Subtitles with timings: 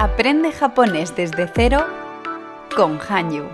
[0.00, 1.84] Aprende japonés desde cero
[2.74, 3.44] con Hanyu.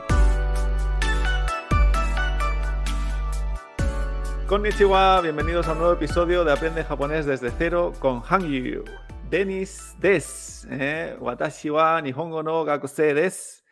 [4.46, 8.85] Konnichiwa, bienvenidos a un nuevo episodio de Aprende japonés desde cero con Hanyu.
[9.28, 13.65] Denis des, eh, watashi wa nihongo no gakusei des.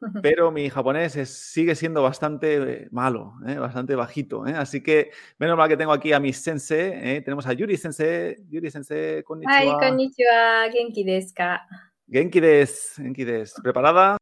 [0.22, 3.58] Pero mi japonés sigue siendo bastante eh, malo, ¿eh?
[3.58, 4.44] bastante bajito.
[4.44, 4.54] ¿eh?
[4.56, 7.20] Así que menos mal que tengo aquí a mi sensei.
[7.22, 8.36] Tenemos a Yuri sensei.
[8.50, 9.56] Yuri sensei, konnichiwa.
[9.56, 11.62] Ay, konnichiwa, genki desu ka.
[12.10, 13.54] Genki des, Genki des.
[13.62, 14.16] ¿Preparada?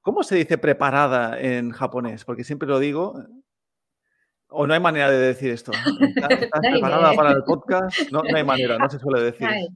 [0.00, 2.24] ¿Cómo se dice preparada en japonés?
[2.24, 3.14] Porque siempre lo digo.
[4.48, 5.70] ¿O no hay manera de decir esto?
[6.00, 8.10] ¿Estás, preparada para el podcast?
[8.10, 9.46] No, no hay manera, no se suele decir.
[9.46, 9.68] Ay.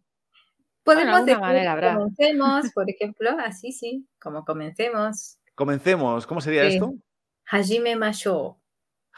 [0.82, 1.94] Podemos alguna decir manera habrá.
[1.94, 5.38] comencemos, por ejemplo, así sí, como comencemos.
[5.54, 6.26] Comencemos.
[6.26, 6.74] ¿Cómo sería Sí.
[6.74, 6.92] esto?
[7.46, 8.58] Hajime mashou.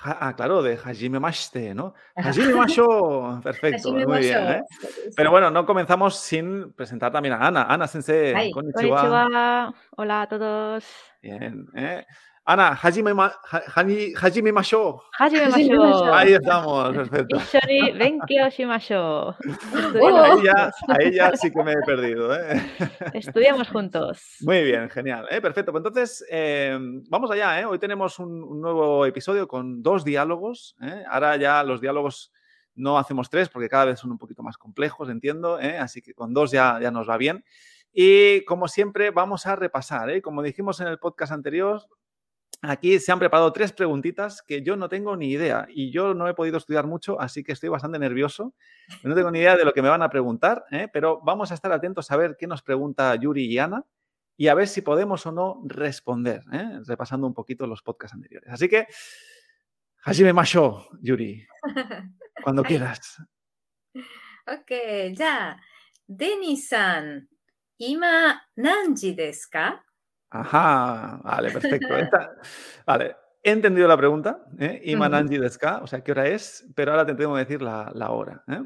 [0.03, 1.95] Ah, claro, de Hajime Mashite, ¿no?
[2.15, 3.41] Hajime Masho.
[3.45, 4.39] Perfecto, Hajime muy bien.
[4.47, 4.63] ¿eh?
[5.17, 7.63] Pero bueno, no comenzamos sin presentar también a Ana.
[7.65, 9.01] Ana Sensei, Ay, konnichiwa.
[9.01, 9.75] Konnichiwa.
[9.97, 10.85] Hola a todos.
[11.23, 12.05] Bien, ¿eh?
[12.49, 15.03] Ana, Hajime, ma, ha- Haji- Hajime Masho.
[15.19, 15.49] Hajime.
[16.13, 17.39] Ahí estamos, perfecto.
[18.51, 19.35] Shimashou.
[19.99, 20.41] Bueno, a Oh.
[20.41, 22.33] ella, a ella sí que me he perdido.
[22.37, 22.63] ¿eh?
[23.15, 24.37] Estudiamos juntos.
[24.43, 25.27] Muy bien, genial.
[25.29, 25.41] ¿eh?
[25.41, 25.73] Perfecto.
[25.73, 26.79] Pues entonces, eh,
[27.11, 27.61] vamos allá.
[27.61, 27.65] ¿eh?
[27.65, 30.77] Hoy tenemos un, un nuevo episodio con dos diálogos.
[30.83, 31.03] ¿eh?
[31.11, 32.33] Ahora ya los diálogos
[32.77, 35.59] no hacemos tres porque cada vez son un poquito más complejos, entiendo.
[35.59, 35.79] ¿eh?
[35.79, 37.45] Así que con dos ya, ya nos va bien.
[37.93, 40.11] Y como siempre, vamos a repasar.
[40.11, 40.23] ¿eh?
[40.23, 41.83] Como dijimos en el podcast anterior,
[42.63, 46.27] Aquí se han preparado tres preguntitas que yo no tengo ni idea y yo no
[46.27, 48.55] he podido estudiar mucho, así que estoy bastante nervioso.
[49.03, 50.89] No tengo ni idea de lo que me van a preguntar, ¿eh?
[50.93, 53.85] pero vamos a estar atentos a ver qué nos pregunta Yuri y Ana
[54.37, 56.81] y a ver si podemos o no responder, ¿eh?
[56.87, 58.51] repasando un poquito los podcasts anteriores.
[58.51, 58.87] Así que,
[60.03, 61.47] Hajime Masho, Yuri,
[62.43, 63.23] cuando quieras.
[64.47, 64.73] ok,
[65.13, 65.61] ya.
[66.07, 67.29] Deni-san,
[67.79, 69.85] ¿ima nanji desu ka?
[70.31, 71.97] Ajá, vale, perfecto.
[71.99, 72.37] Esta-
[72.87, 74.81] vale, he entendido la pregunta, ¿eh?
[74.85, 75.13] Ima Ujú.
[75.13, 75.79] Nanji desu ka?
[75.83, 76.67] o sea, ¿qué hora es?
[76.75, 78.43] Pero ahora te tengo que decir la, la hora.
[78.49, 78.63] ¿eh?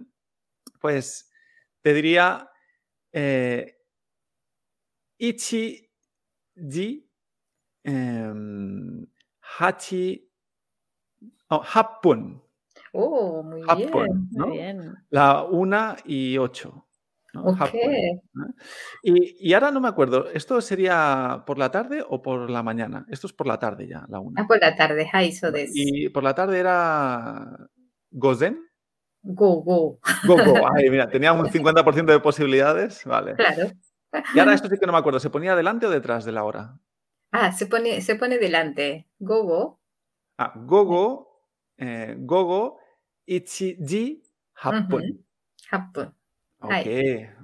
[0.80, 1.30] Pues
[1.82, 2.48] te diría
[3.12, 3.76] eh,
[5.18, 5.90] ichi
[6.56, 7.06] ji
[7.84, 9.06] em,
[9.58, 10.28] hachi
[11.48, 11.62] oh,
[12.92, 14.28] お、muy happun, bien.
[14.32, 14.46] ¿no?
[14.46, 14.94] Muy bien.
[15.10, 16.86] La una y ocho.
[19.02, 23.06] Y, y, ahora no me acuerdo, ¿esto sería por la tarde o por la mañana?
[23.08, 24.42] Esto es por la tarde ya, la una.
[24.42, 27.68] Ah, por la tarde, ah, eso Y por la tarde era
[28.10, 28.60] Gozen.
[29.22, 30.00] Go, go.
[30.26, 30.54] Go, go.
[30.74, 33.04] Ay, mira, tenía un 50% de posibilidades.
[33.04, 33.34] Vale.
[33.34, 33.70] Claro.
[34.34, 36.42] Y ahora esto sí que no me acuerdo, ¿se ponía delante o detrás de la
[36.44, 36.78] hora?
[37.32, 39.08] Ah, se pone, se pone delante.
[39.18, 39.80] Go, go.
[40.36, 41.44] Ah, go, go.
[41.78, 42.78] Eh, go, go.
[43.28, 43.38] Uh
[44.56, 46.12] -huh.
[46.62, 46.86] Ok,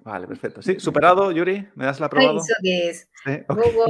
[0.05, 0.61] vale, perfecto.
[0.61, 2.39] Sí, superado, Yuri, ¿me das la prueba?
[2.39, 3.09] Eso que es.
[3.25, 3.31] ¿Sí?
[3.49, 3.73] Okay.
[3.73, 3.87] Gogo,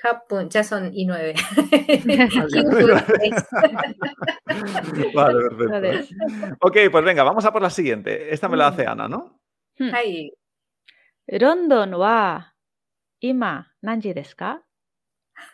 [0.00, 1.34] Japón, ya son y nueve.
[5.14, 5.70] vale, perfecto.
[5.70, 6.06] Vale.
[6.60, 8.32] Ok, pues venga, vamos a por la siguiente.
[8.32, 8.72] Esta me la mm.
[8.72, 9.40] hace Ana, ¿no?
[9.78, 9.90] Hmm.
[9.92, 10.32] Ay.
[11.26, 12.54] London wa
[13.20, 14.62] ima nanji desu ka?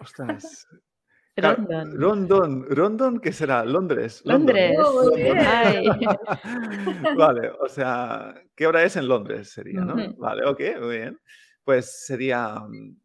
[0.01, 0.67] Ostras,
[1.37, 2.01] Rondon.
[2.01, 3.65] Rondon, Rondon, ¿qué será?
[3.65, 4.23] Londres.
[4.25, 4.79] Londres.
[4.81, 5.11] Oh,
[7.17, 9.51] vale, o sea, ¿qué hora es en Londres?
[9.51, 9.97] Sería, ¿no?
[10.17, 11.19] Vale, ok, muy bien.
[11.65, 12.61] Pues sería.
[12.61, 12.97] Mm,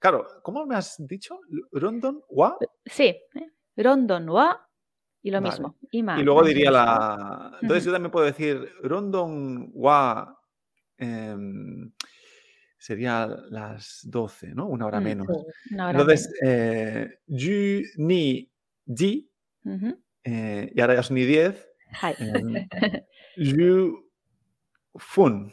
[0.00, 1.38] claro, ¿cómo me has dicho?
[1.70, 2.56] ¿Rondon wa?
[2.60, 4.68] Eh, sí, eh, Rondon wa
[5.22, 5.76] y lo mismo.
[5.92, 7.56] Y, más, y luego diría la.
[7.62, 10.36] Entonces yo también puedo decir Rondon wa
[12.80, 14.66] sería las 12, ¿no?
[14.66, 15.26] Una hora mm, menos.
[15.28, 16.56] Sí, una hora Entonces, menos.
[16.56, 17.18] Eh,
[17.98, 18.50] ni
[18.84, 19.30] di,
[19.64, 19.98] uh -huh.
[20.24, 21.68] eh, y ahora ya son ni 10.
[22.18, 22.68] Eh,
[23.36, 24.10] yu
[24.96, 25.52] fun.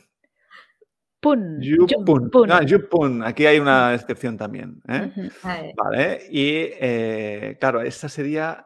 [1.19, 1.61] Pun.
[1.61, 2.29] Yu pun.
[2.29, 2.49] pun.
[2.49, 3.21] Ah, yu pun.
[3.23, 4.81] Aquí hay una excepción también.
[4.87, 5.11] ¿eh?
[5.13, 5.73] Uh -huh.
[5.75, 6.21] Vale.
[6.31, 8.65] Y claro, esa sería.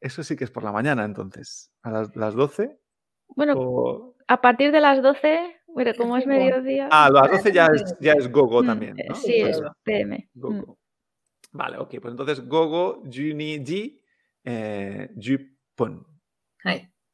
[0.00, 1.72] Eso sí que es por la mañana, entonces.
[1.82, 2.78] A las, las 12.
[3.28, 4.14] Bueno, o...
[4.28, 6.88] a partir de las 12 bueno, como es mediodía.
[6.90, 8.96] Ah, las 12 ya es, ya es Gogo mm, también.
[9.08, 9.14] ¿no?
[9.16, 10.30] Sí, pues es PM.
[10.34, 10.62] Mm.
[11.52, 14.00] Vale, ok, pues entonces Gogo, Juni, Ji,
[14.44, 16.06] eh, Jupon.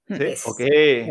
[0.09, 0.61] Sí, ok,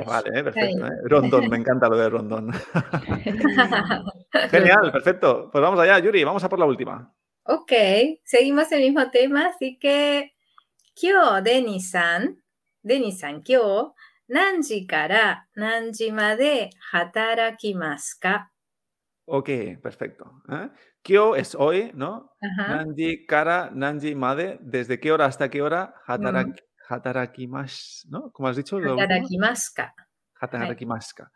[0.05, 0.85] vale, perfecto.
[0.85, 0.91] ¿eh?
[1.05, 2.51] Rondón, me encanta lo de Rondón.
[4.51, 5.49] Genial, perfecto.
[5.49, 7.15] Pues vamos allá, Yuri, vamos a por la última.
[7.43, 7.71] Ok,
[8.25, 10.33] seguimos el mismo tema, así que
[10.93, 12.43] Kyo Deni-san,
[13.41, 13.95] Kyo
[14.28, 18.50] 何時から何時まで働きますか
[19.26, 19.48] Ok,
[19.82, 20.42] perfecto.
[20.50, 20.68] ¿eh?
[21.02, 22.30] Kyo es hoy, ¿no?
[22.42, 22.84] Ajá.
[22.84, 25.94] Nanji kara, nanji made, ¿desde qué hora hasta qué hora?
[26.06, 26.48] Hatarak,
[26.88, 28.30] hatarakimash, ¿no?
[28.32, 28.78] ¿Cómo has dicho?
[28.78, 29.00] lo último?
[29.06, 29.94] 働きますか
[30.40, 31.30] Hataraki masuka.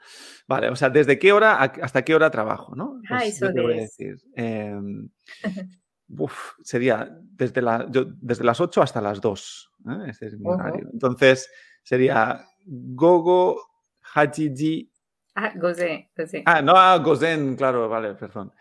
[0.47, 3.01] Vale, o sea, ¿desde qué hora a- hasta qué hora trabajo, no?
[3.11, 4.17] Ay, Pues yo te voy a eso decir.
[4.35, 5.09] em,
[6.09, 9.71] uf, sería desde, la, yo- desde las 8 hasta las 2.
[9.89, 10.09] ¿eh?
[10.11, 10.55] Este es mi Ujú.
[10.61, 10.89] horario.
[10.93, 11.51] Entonces,
[11.83, 13.60] sería Gogo
[14.16, 14.90] Hachiji.
[15.36, 16.44] Ah, gozen, gozen.
[16.46, 18.52] Ah, no, ah, Gozen, claro, vale, perdón.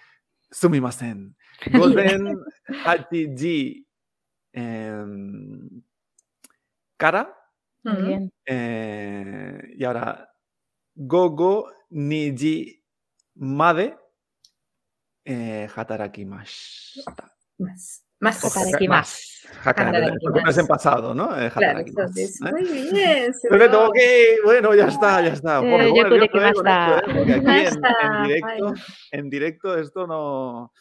[0.51, 1.37] Sumimasen.
[1.73, 2.39] Gozen
[2.85, 3.87] Hachiji.
[4.53, 5.83] em,
[6.97, 7.35] Kara.
[7.85, 8.33] Muy bien.
[8.47, 10.33] Eh, y ahora,
[10.95, 12.81] Gogo Niji
[13.35, 13.97] Made
[15.25, 17.33] eh, Hatarakimashita.
[17.59, 18.05] Más.
[18.23, 18.45] Más.
[18.45, 19.29] Hataraki más.
[19.65, 21.39] Porque no es en pasado, ¿no?
[21.39, 22.51] Eh, Claro, entonces, ¿eh?
[22.51, 23.33] muy bien.
[23.89, 23.97] ok,
[24.45, 25.61] bueno, ya está, ya está.
[25.61, 28.75] Eh, yo bueno, que eh, más esto, eh, porque aquí Más en, directo,
[29.13, 30.73] en directo esto no,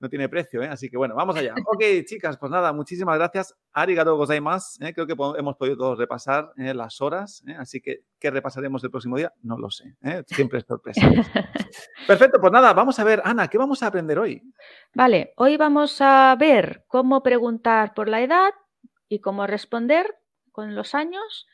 [0.00, 0.68] no tiene precio, ¿eh?
[0.68, 1.54] así que bueno, vamos allá.
[1.66, 3.54] Ok, chicas, pues nada, muchísimas gracias.
[3.72, 4.84] Arigato gozaimasu.
[4.84, 4.94] ¿eh?
[4.94, 7.56] Creo que hemos podido repasar eh, las horas, ¿eh?
[7.58, 9.32] así que ¿qué repasaremos el próximo día?
[9.42, 9.96] No lo sé,
[10.26, 11.00] siempre es sorpresa.
[12.06, 14.42] Perfecto, pues nada, vamos a ver, Ana, ¿qué vamos a aprender hoy?
[14.94, 18.50] Vale, hoy vamos a ver cómo preguntar por la edad
[19.08, 20.16] y cómo responder
[20.52, 21.46] con los años.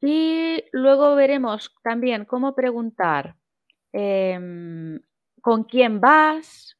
[0.00, 3.36] Y luego veremos también cómo preguntar
[3.92, 5.00] em,
[5.40, 6.76] con quién vas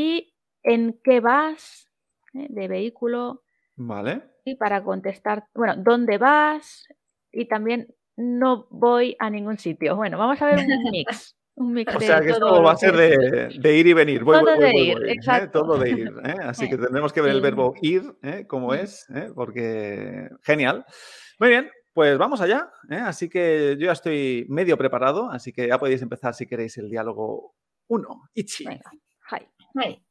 [0.00, 1.88] y en qué vas
[2.34, 2.46] ¿eh?
[2.48, 3.42] de vehículo
[3.76, 4.22] Vale.
[4.44, 6.86] y para contestar, bueno, dónde vas
[7.32, 9.96] y también no voy a ningún sitio.
[9.96, 11.36] Bueno, vamos a ver un mix.
[11.54, 13.92] Un mix O de sea que todo esto va a ser de, de ir y
[13.92, 14.24] venir.
[14.24, 15.12] Voy, Todo voy, voy, de voy, ir, voy, ¿eh?
[15.12, 15.60] exacto.
[15.60, 16.12] Todo de ir.
[16.24, 16.34] ¿eh?
[16.42, 18.46] Así que tendremos que ver el verbo ir, ¿eh?
[18.46, 19.30] Cómo es, ¿eh?
[19.34, 20.84] porque genial.
[21.38, 22.70] Muy bien, pues vamos allá.
[22.90, 22.96] ¿eh?
[22.96, 26.88] Así que yo ya estoy medio preparado, así que ya podéis empezar si queréis el
[26.88, 27.54] diálogo
[27.88, 28.08] 1.
[28.34, 28.64] Ichi.
[28.64, 28.90] Venga,
[29.30, 29.59] hi.
[29.73, 30.01] はい。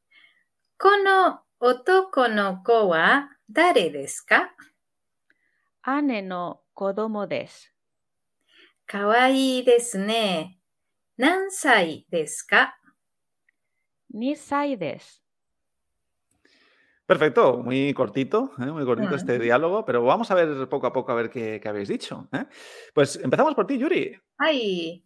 [0.79, 4.51] この男の子は誰ですか
[5.87, 7.71] Ane no kodomo desu.
[8.87, 10.59] かわいいですね。
[11.17, 12.77] 何歳ですか
[14.13, 15.21] Nisai desu.
[17.07, 18.65] Perfecto, muy cortito, ¿eh?
[18.67, 19.15] muy cortito Mm.
[19.17, 22.29] este diálogo, pero vamos a ver poco a poco a ver qué, qué habéis dicho.
[22.33, 22.47] ¿eh?
[22.95, 24.17] Pues empezamos por ti, Yuri.
[24.39, 25.05] Ay,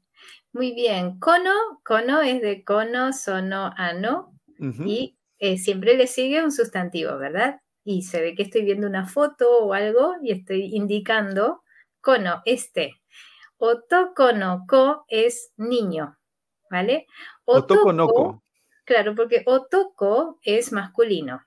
[0.53, 1.19] muy bien.
[1.19, 4.32] Kono, kono es de kono, sono, ano.
[4.86, 7.60] Y eh, siempre le sigue un sustantivo, ¿verdad?
[7.84, 11.64] Y se ve que estoy viendo una foto o algo y estoy indicando
[12.00, 13.02] kono, este.
[13.58, 16.18] Otoko no ko es niño,
[16.70, 17.08] ¿vale?
[17.46, 18.44] Otoko no ko.
[18.86, 21.42] Claro, porque otoko es masculino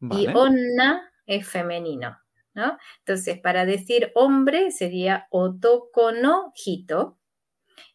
[0.00, 2.16] y onna es femenino,
[2.54, 2.78] ¿no?
[2.98, 7.18] Entonces, para decir hombre sería otoko no hito.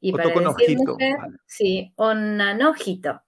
[0.01, 1.37] Y para no decir hito, mujer, vale.
[1.45, 3.21] sí, onna no hito.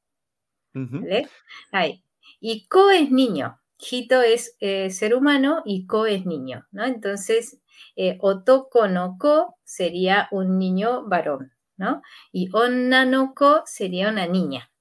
[1.00, 1.30] ¿Vale?
[1.72, 2.04] Ahí.
[2.40, 3.60] Y ko es niño.
[3.80, 6.84] Hito es eh, ser humano y ko es niño, ¿no?
[6.86, 7.60] Entonces,
[7.96, 12.02] eh, otoko no ko sería un niño varón, ¿no?
[12.32, 14.72] Y onna no ko sería una niña,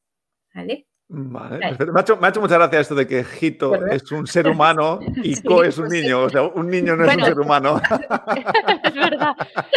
[0.55, 0.86] ¿vale?
[1.09, 1.93] Vale, perfecto.
[1.93, 4.49] Me ha, hecho, me ha hecho mucha gracia esto de que Hito es un ser
[4.49, 6.23] humano y Sí, Ko es un pues niño.
[6.23, 7.81] O sea, un niño no es un ser humano.
[8.85, 9.35] es verdad.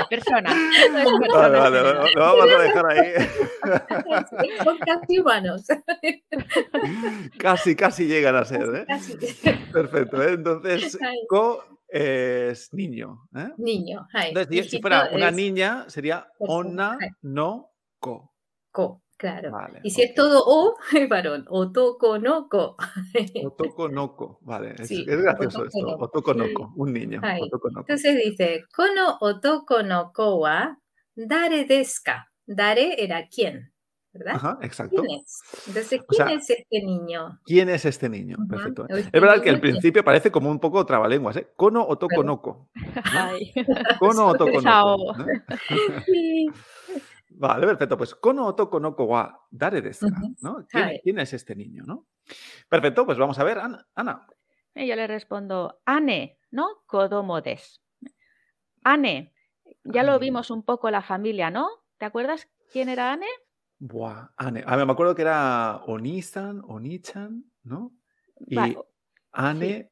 [0.09, 0.49] Persona.
[0.51, 1.47] Eso es Vale, persona.
[1.59, 3.13] vale, lo, lo vamos a dejar ahí.
[4.63, 5.67] Son casi humanos.
[7.37, 8.75] Casi, casi llegan a ser.
[8.75, 8.85] ¿eh?
[8.87, 9.15] Casi.
[9.71, 10.23] Perfecto.
[10.23, 10.33] ¿eh?
[10.33, 10.97] Entonces.
[11.27, 13.27] Ko es niño.
[13.35, 13.49] ¿eh?
[13.57, 14.07] Niño.
[14.13, 17.09] Entonces, si- fuera una es niña, sería Ay.
[17.21, 18.31] no Ko.
[18.71, 19.51] ko, claro.
[19.51, 19.79] Vale.
[19.83, 21.45] Y si es todo o, es varón.
[21.49, 22.75] Otoko no ko.
[23.45, 24.39] Otoko no Ko.
[24.41, 25.79] Vale, es, Sí, es gracioso esto.
[25.81, 25.95] no.
[25.97, 26.73] Otoko no Ko.
[26.75, 27.21] Un niño.
[27.23, 30.77] Entonces dice, kono otoko no ko wa
[31.15, 32.25] dare desu ka?
[32.47, 33.71] Dare era quién,
[34.13, 34.35] ¿verdad?
[34.37, 35.03] Ajá, exacto.
[35.03, 35.39] ¿Quién es?
[35.67, 37.39] Entonces, O ¿quién sea, es este niño?
[37.45, 38.37] ¿Quién es este niño?
[38.49, 38.87] Perfecto.
[38.89, 41.47] O Es este verdad que al principio parece como un poco trabalenguas, ¿eh?
[41.55, 42.23] Kono o toko Claro.
[42.23, 42.41] no.
[43.99, 44.97] Kono o toko no Chao.
[44.97, 45.13] ko.
[45.17, 45.25] ¿no?
[46.07, 46.47] Sí.
[47.39, 47.97] Vale, perfecto.
[47.97, 50.07] Pues kono o toko no wa dare desu?
[50.07, 50.35] Ujú.
[50.41, 50.67] ¿no?
[50.67, 51.83] ¿Quién, es este niño?
[51.85, 52.05] ¿no?
[52.67, 53.87] Perfecto, pues vamos a ver, Ana.
[53.95, 54.27] Ana.
[54.75, 56.83] Y yo le respondo, Ane, ¿no?
[56.85, 57.79] Kodomo desu.
[58.83, 59.33] Ane,
[59.85, 61.69] ya lo vimos un poco la familia, ¿no?
[61.97, 63.27] ¿Te acuerdas quién era Ane?
[63.79, 64.63] Buah, Ane.
[64.67, 67.93] A ver, me acuerdo que era Onisan, Onichan, ¿no?
[68.47, 68.83] Y Va-
[69.31, 69.91] Ane,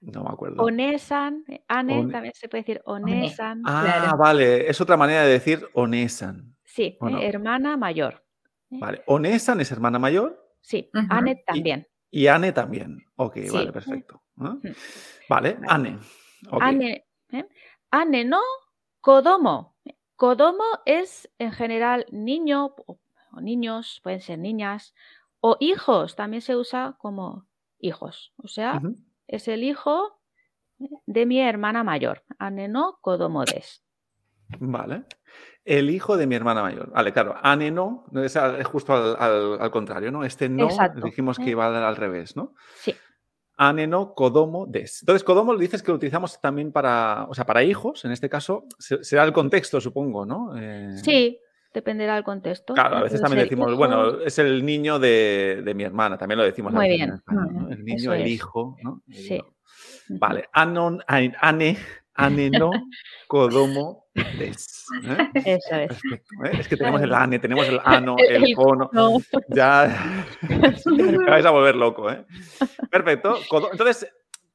[0.00, 0.62] no me acuerdo.
[0.64, 3.62] Onesan, eh, Ane también se puede decir Onesan.
[3.66, 4.18] ah, claro.
[4.18, 6.55] vale, es otra manera de decir Onesan.
[6.76, 8.22] Sí, ¿o eh, hermana mayor.
[8.68, 10.90] Vale, Onesan es hermana mayor Sí.
[11.08, 11.86] Ane también.
[12.10, 12.98] y Ane también.
[13.16, 13.50] Ok, Sí.
[13.50, 14.22] vale, perfecto.
[14.36, 14.60] Vale,
[15.28, 15.58] Vale.
[15.68, 15.98] Ane.
[16.50, 16.62] ok.
[16.62, 17.48] Ane, ¿eh?
[17.90, 18.40] Ane no
[19.00, 19.76] Kodomo.
[20.16, 22.98] Kodomo es en general niño o,
[23.32, 24.94] o niños, pueden ser niñas,
[25.40, 27.46] o hijos, también se usa como
[27.78, 28.32] hijos.
[28.36, 28.82] O sea,
[29.28, 30.18] es el hijo
[31.06, 32.24] de mi hermana mayor.
[32.38, 33.82] Ane no Kodomo des.
[34.58, 35.04] Vale.
[35.66, 36.90] El hijo de mi hermana mayor.
[36.92, 37.34] Vale, claro.
[37.42, 40.22] Ane no, es, justo al, al- al contrario, ¿no?
[40.24, 41.04] Este no, Exacto.
[41.04, 42.54] dijimos que iba al, al revés, ¿no?
[42.76, 42.94] Sí.
[43.58, 45.02] Ane no, kodomo des.
[45.02, 48.64] Entonces, kodomo dices que lo utilizamos también para, o sea, para hijos, en este caso,
[48.78, 50.56] se- será el contexto, supongo, ¿no?
[50.56, 51.38] Eh, Sí,
[51.74, 52.74] dependerá del contexto.
[52.74, 56.38] Claro, a veces también decimos, hijo, bueno, es el niño de, de mi hermana, también
[56.38, 57.08] lo decimos a Muy bien.
[57.08, 57.70] en español, ¿no?
[57.70, 58.28] El niño, Eso el es.
[58.28, 59.02] hijo, ¿no?
[59.08, 59.34] El Sí.
[59.34, 59.54] hijo.
[60.10, 61.32] Vale, anon, ai-
[62.16, 62.70] ane, ane no,
[63.28, 64.84] kodomo des.
[65.04, 65.28] ¿eh?
[65.34, 65.88] Eso es.
[65.88, 66.50] Perfecto, ¿eh?
[66.60, 69.18] Es que tenemos el ane, tenemos el ano, El- cono, No.
[69.48, 70.24] ya
[70.88, 72.24] me vais a volver loco, ¿eh?
[72.90, 73.38] Perfecto.
[73.72, 74.10] Entonces,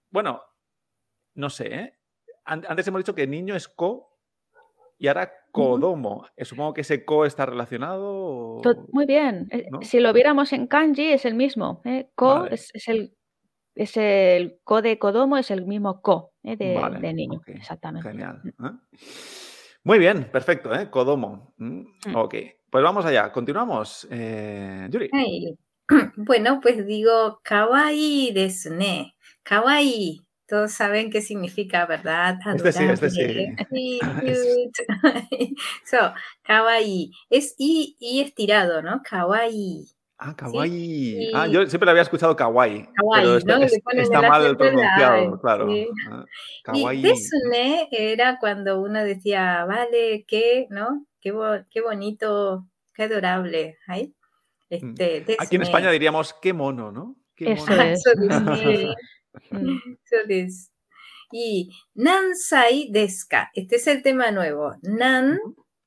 [0.10, 0.42] bueno,
[1.36, 1.94] no sé, ¿eh?
[2.46, 4.18] An- Antes hemos dicho que niño es ko
[4.98, 6.26] y ahora kodomo.
[6.36, 8.04] Eh, Supongo que ese ko está relacionado.
[8.12, 9.48] o- Muy bien.
[9.72, 9.82] ¿no?
[9.82, 11.82] Si lo viéramos en kanji es el mismo.
[11.86, 12.10] ¿eh?
[12.16, 12.56] Ko Vale.
[12.56, 13.16] es, es el
[13.76, 16.56] es el ko de kodomo es el mismo ko ¿eh?
[16.58, 17.42] de, Vale, de niño.
[17.48, 18.10] Exactamente.
[18.10, 18.42] Genial.
[18.46, 18.72] ¿eh?
[19.84, 20.90] Muy bien, perfecto, ¿eh?
[20.90, 21.54] Kodomo.
[21.58, 22.16] Mm, Mm.
[22.16, 22.36] Ok,
[22.70, 23.32] pues vamos allá.
[23.32, 24.08] Continuamos.
[24.12, 25.10] Eh, Yuri.
[26.16, 29.14] Bueno, pues digo kawaii desu ne.
[29.44, 30.22] Kawaii.
[30.48, 32.38] Todos saben qué significa, ¿verdad?
[32.56, 33.22] Este sí, este sí.
[33.22, 33.56] Adorable.
[33.72, 35.56] Sí, cute.
[35.86, 36.14] so,
[36.44, 37.12] kawaii.
[37.30, 39.02] Es i, i estirado, ¿no?
[39.04, 39.86] Kawaii.
[40.24, 41.32] Ah, kawaii.
[41.34, 42.88] Ah, yo siempre la había escuchado kawaii.
[42.94, 43.66] Kawaii, pero ¿no?
[43.66, 45.68] está mal el pronunciado, claro.
[45.68, 45.88] Sí.
[46.12, 46.26] Ah,
[46.64, 47.04] kawaii.
[47.04, 51.08] Y era cuando uno decía, vale, qué, ¿no?
[51.20, 53.80] Qué, bonito, qué adorable.
[53.88, 54.14] ¿Ay?
[54.70, 54.94] Mm.
[54.94, 57.16] Este, Aquí en España diríamos, qué mono, ¿no?
[57.36, 57.82] Qué Eso mono.
[57.82, 58.04] es.
[59.50, 60.18] Eso
[62.92, 63.50] Desca.
[63.56, 64.76] Este es el tema nuevo.
[64.84, 65.40] Nan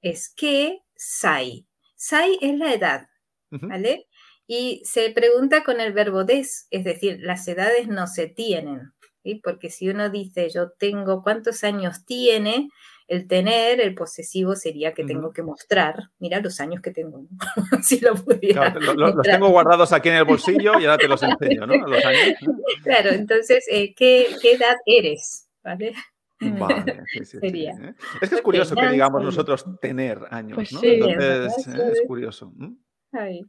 [0.02, 1.68] es que, sai.
[1.94, 3.08] Sai es la edad,
[3.50, 4.08] ¿vale?
[4.46, 8.92] Y se pregunta con el verbo des, es decir, las edades no se tienen.
[9.22, 9.40] ¿sí?
[9.42, 12.68] Porque si uno dice yo tengo cuántos años tiene,
[13.06, 16.10] el tener, el posesivo sería que tengo que mostrar.
[16.18, 17.20] Mira los años que tengo.
[17.20, 17.28] ¿no?
[17.82, 18.72] si lo pudiera.
[18.72, 21.66] Claro, lo- lo- los tengo guardados aquí en el bolsillo y ahora te los enseño,
[21.66, 21.74] ¿no?
[21.86, 22.34] Los años.
[22.82, 25.48] Claro, entonces, eh, ¿qué, ¿qué edad eres?
[25.62, 25.94] ¿Vale?
[26.40, 27.70] Vale, sí, sí, sí, Sería.
[27.72, 27.94] ¿eh?
[28.20, 30.80] Es que es curioso que digamos nosotros tener años, Pues ¿no?
[30.80, 30.88] sí.
[31.00, 31.66] Entonces.
[31.68, 31.90] ¿eh?
[31.92, 32.52] es curioso.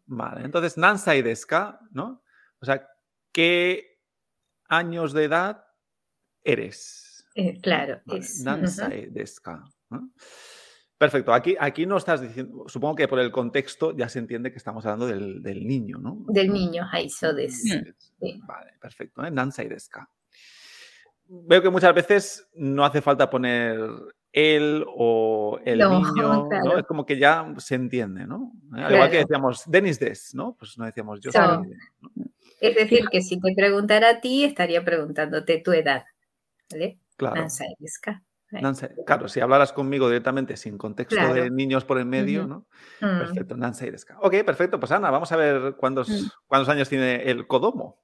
[0.05, 2.23] Vale, entonces, Nansai deska, ¿no?
[2.59, 2.87] O sea,
[3.31, 3.99] ¿qué
[4.67, 5.65] años de edad
[6.43, 7.25] eres?
[7.35, 8.43] Eh, claro, Vale, es.
[8.43, 9.63] Nansai deska.
[9.89, 10.11] ¿no?
[10.97, 14.57] Perfecto, aquí, aquí no estás diciendo, supongo que por el contexto ya se entiende que
[14.57, 16.23] estamos hablando del, del niño, ¿no?
[16.29, 17.63] Del niño, Haiso des.
[17.63, 18.41] Sí.
[18.47, 19.25] Vale, perfecto.
[19.25, 19.31] ¿eh?
[19.31, 20.09] Nansai deska.
[21.27, 23.77] Veo que muchas veces no hace falta poner
[24.35, 26.49] él o el No, niño, ¿no?
[26.49, 26.77] claro.
[26.77, 28.51] Es como que ya se entiende, ¿no?
[28.73, 30.55] Al igual que decíamos Denis Des, ¿no?
[30.59, 31.63] Pues no decíamos yo Claro.
[31.63, 31.73] soy.
[32.01, 32.25] ¿no?
[32.59, 36.03] Es decir, que si te preguntara a ti, estaría preguntándote tu edad.
[36.71, 36.99] ¿Vale?
[37.15, 37.35] Claro.
[38.51, 42.45] Nansai- Claro, si hablaras conmigo directamente sin contexto de niños por en medio.
[42.47, 42.67] ¿no?
[43.01, 44.17] Mm, Perfecto, Nansai deska.
[44.21, 44.79] Ok, perfecto.
[44.79, 46.27] Pues Ana, vamos a ver cuántos, Mm.
[46.47, 48.01] cuántos años tiene el Kodomo.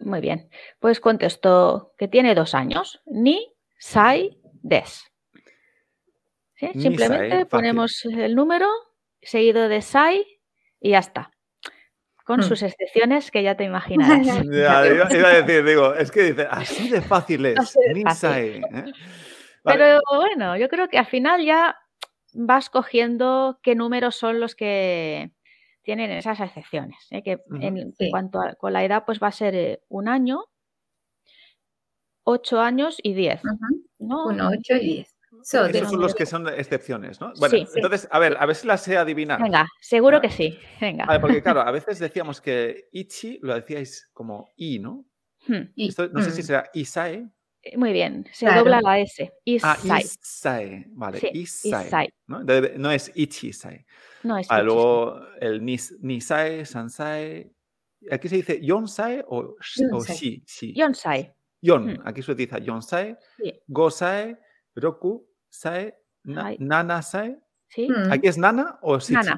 [0.00, 0.48] Muy bien.
[0.80, 3.00] Pues contesto que tiene dos años.
[3.06, 5.04] Ni sai des.
[6.72, 6.78] ¿Sí?
[6.78, 7.46] Ni Simplemente sai, fácil.
[7.48, 8.68] ponemos el número
[9.22, 10.24] seguido de sai
[10.80, 11.30] y ya está.
[12.24, 12.42] Con Mm.
[12.44, 13.64] sus excepciones que ya te
[14.24, 14.26] imaginarás.
[14.26, 17.58] Ya, iba, iba a decir, digo, es que dice, así de fácil es.
[17.58, 18.62] Así de Ninsai, ¿eh?
[18.72, 19.78] Vale.
[19.78, 21.76] Pero bueno, yo creo que al final ya
[22.34, 25.30] vas cogiendo qué números son los que
[25.82, 26.98] tienen esas excepciones.
[27.10, 27.22] ¿eh?
[27.22, 28.10] Que en Sí.
[28.10, 30.44] cuanto a con la edad, pues va a ser eh, un año,
[32.24, 33.40] ocho años y diez.
[33.44, 33.84] ujú.
[34.00, 34.26] ¿no?
[34.26, 35.13] Uno, ocho y diez.
[35.46, 37.34] So, Esos son los que son excepciones, ¿no?
[37.38, 37.66] Bueno, Sí.
[37.74, 39.42] entonces, a ver, a ver si las sé adivinar.
[39.42, 40.58] Venga, seguro que sí.
[40.80, 41.04] Venga.
[41.04, 45.04] A ver, porque claro, a veces decíamos que ichi lo decíais como i, ¿no?
[45.46, 47.28] Hmm, Esto, no sé si mm, será isae.
[47.62, 48.60] eh, Muy bien, se Claro.
[48.60, 49.30] dobla la S.
[49.62, 50.02] Ah, Isai.
[50.02, 50.84] isae.
[50.88, 52.08] Vale, Sí, isai.
[52.26, 52.42] ¿no?
[52.42, 53.08] Debe- no es.
[54.22, 57.52] No es Ah, ichi, luego el nis, nisae, sansae.
[58.10, 60.16] Aquí se dice yonsae o, o Yonsae.
[60.16, 60.42] shi.
[60.46, 60.72] shi.
[60.74, 61.30] Yonsai.
[61.60, 62.06] Yon, Hmm.
[62.06, 63.60] aquí se utiliza yonsae, Sí.
[63.66, 64.38] gosae,
[64.74, 65.94] roku, sae,
[66.24, 66.56] na, Ai.
[66.58, 67.38] nanasae.
[67.68, 67.88] ¿sí?
[67.88, 69.14] mm, ¿Aquí es nana o shichi?
[69.14, 69.32] Nana.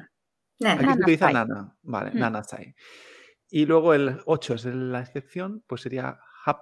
[0.59, 1.33] Aquí se Nana utiliza sai.
[1.33, 2.19] nana, vale, Mm.
[2.19, 2.75] nana sai.
[3.49, 6.59] Y luego el 8 es la excepción, pues sería hap,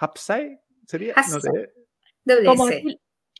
[0.00, 1.72] hapsai, sería, no sé.
[2.24, 2.82] Doble Como S.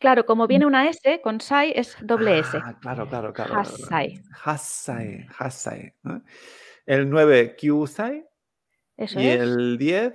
[0.01, 2.57] claro, como viene una S, con sai es doble S.
[2.63, 3.55] Ah, claro, claro, claro.
[3.59, 4.23] Hasai.
[4.45, 5.93] Hasai, hasai.
[6.05, 6.23] ¿no?
[6.87, 8.25] El 9, kyusai.
[8.97, 9.41] Eso Y es.
[9.41, 10.15] el 10,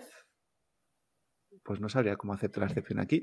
[1.72, 3.22] pues no sabría cómo hacerte la excepción aquí.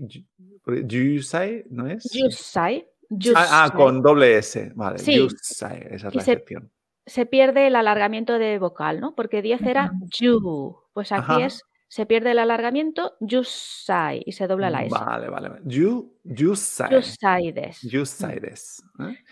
[0.64, 2.09] Yusai, ¿no es?
[2.11, 2.88] Yusai.
[3.35, 4.99] Ah, ah, con doble S, vale.
[4.99, 5.17] Sí.
[5.17, 6.73] Yusai, esa es Y la se- excepción.
[7.05, 9.14] Se pierde el alargamiento de vocal, ¿no?
[9.14, 10.78] Porque 10 era yu.
[10.95, 11.45] Pues aquí Ajá.
[11.45, 14.95] es se pierde el alargamiento, yusai, y se dobla la S.
[14.99, 15.49] Vale, vale.
[15.50, 15.61] vale.
[15.67, 16.90] Yu, yusai.
[16.95, 17.83] Yusai des.
[17.83, 18.83] Yusai des.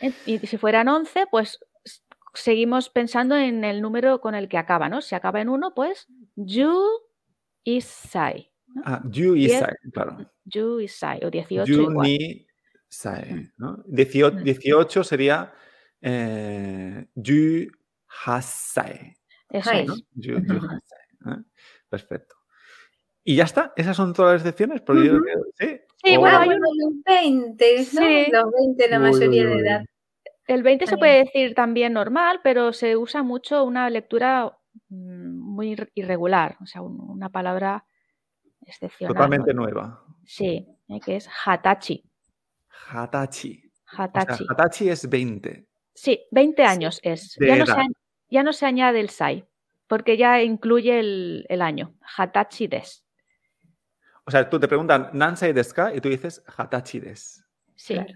[0.03, 0.13] ¿eh?
[0.27, 1.59] Y si fueran 11, pues
[2.35, 5.01] seguimos pensando en el número con el que acaba, ¿no?
[5.01, 6.71] Si acaba en 1, pues yu
[7.65, 8.51] isai.
[8.85, 10.17] Ah, yu isai, claro.
[10.45, 12.07] Yu isai, o 18 Yu igual.
[12.07, 12.47] ni
[12.89, 13.51] sai.
[13.59, 13.83] ¿no?
[13.87, 15.53] 18, 18 sería
[16.01, 17.71] eh, yu
[18.25, 19.15] hasai.
[19.51, 19.81] Eso Hai.
[19.83, 19.87] es.
[19.89, 19.95] ¿no?
[20.15, 21.43] Yu, yu hasai, ¿eh?
[21.89, 22.35] Perfecto.
[23.25, 24.83] Y ya está, esas son todas las excepciones.
[24.83, 25.81] Porque yo creo que- ¿sí?
[26.05, 27.85] Sí, O- bueno, hay bueno, los 20, ¿no?
[27.85, 28.27] Sí.
[28.31, 29.61] Los 20, la Uy, mayoría uy, de uy.
[29.63, 29.85] edad.
[30.47, 34.57] El 20 se puede decir también normal, pero se usa mucho una lectura
[34.91, 37.85] mm, muy ir- irregular, o sea, un- una palabra
[38.67, 39.15] excepcional.
[39.15, 40.05] Totalmente nueva.
[40.25, 42.03] Sí, eh, que es hatachi.
[42.91, 43.63] Hatachi.
[43.93, 44.45] O sea, Hatachi.
[44.49, 45.67] hatachi es 20.
[45.95, 47.37] Sí, 20 años es.
[47.41, 47.75] Ya no, se,
[48.29, 49.45] ya no se añade el sai,
[49.87, 51.95] porque ya incluye el, el año.
[52.17, 53.05] Hatachi des.
[54.25, 55.95] O sea, tú te preguntan Nansai desu ka?
[55.95, 57.45] y tú dices Hatachi des.
[57.77, 58.13] Sí, Claro.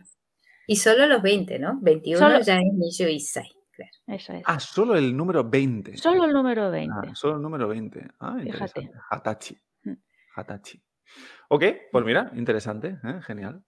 [0.66, 1.78] Y solo los 20, ¿no?
[1.80, 3.48] 21 Solo- ya es Nishu Isai.
[3.72, 3.90] Claro.
[4.08, 4.42] eso es.
[4.44, 5.96] Ah, solo el número 20.
[5.96, 6.94] Solo el número 20.
[7.08, 8.08] Ah, solo el número 20.
[8.20, 8.90] Ah, Fíjate.
[9.10, 9.58] Hatachi.
[10.36, 10.40] Mm.
[10.40, 10.82] Hatachi.
[11.48, 13.20] Ok, pues mira, interesante, ¿eh?
[13.22, 13.62] genial.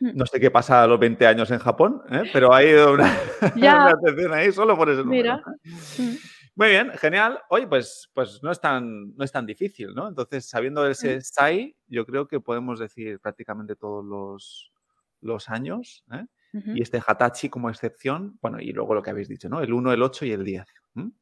[0.00, 0.16] Mm.
[0.16, 2.24] No sé qué pasa a los 20 años en Japón, ¿eh?
[2.32, 3.16] pero hay una,
[3.56, 3.74] Ya.
[3.84, 5.10] una atención ahí solo por ese número.
[5.10, 5.42] Mira.
[5.98, 6.16] Mm.
[6.56, 7.38] Muy bien, genial.
[7.50, 10.08] Oye, pues, pues no, es tan, no es tan difícil, ¿no?
[10.08, 14.72] Entonces, sabiendo ese SAI, yo creo que podemos decir prácticamente todos los,
[15.20, 16.04] los años.
[16.12, 16.26] ¿eh?
[16.74, 19.60] Y este Hatachi como excepción, bueno, y luego lo que habéis dicho, ¿no?
[19.60, 20.64] El 1, el 8 y el 10.
[20.96, 21.12] ¿m?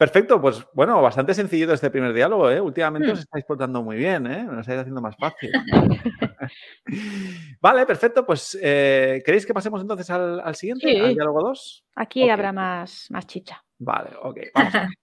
[0.00, 2.58] Perfecto, pues bueno, bastante sencillito este primer diálogo, ¿eh?
[2.58, 3.12] Últimamente hmm.
[3.12, 4.44] os estáis portando muy bien, ¿eh?
[4.44, 5.52] Nos estáis haciendo más fácil.
[7.60, 11.84] vale, perfecto, pues eh, ¿queréis que pasemos entonces al, al siguiente, al diálogo 2?
[11.96, 13.62] Aquí habrá más, más chicha.
[13.76, 14.72] Vale, ok, vamos.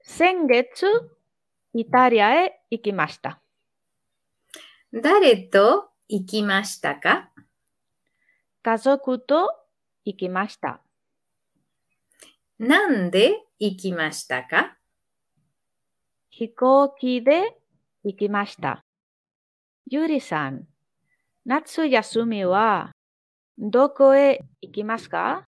[0.00, 0.86] Sengetsu
[1.74, 3.42] Italia e ikimashita.
[4.90, 5.50] Dare
[6.08, 7.30] ikimashita ka?
[8.62, 9.20] Kazoku
[10.02, 10.80] ikimashita
[12.58, 14.76] nande ikimashita ka?
[16.30, 17.40] Hikouki de
[18.04, 18.82] ikimashita.
[19.90, 20.66] Yuri-san,
[21.46, 22.92] natsu yasumi wa
[23.56, 25.46] doko e ikimasu ka?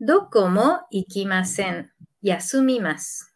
[0.00, 1.90] Doko mo ikimasen.
[2.22, 3.30] Yasumimasu.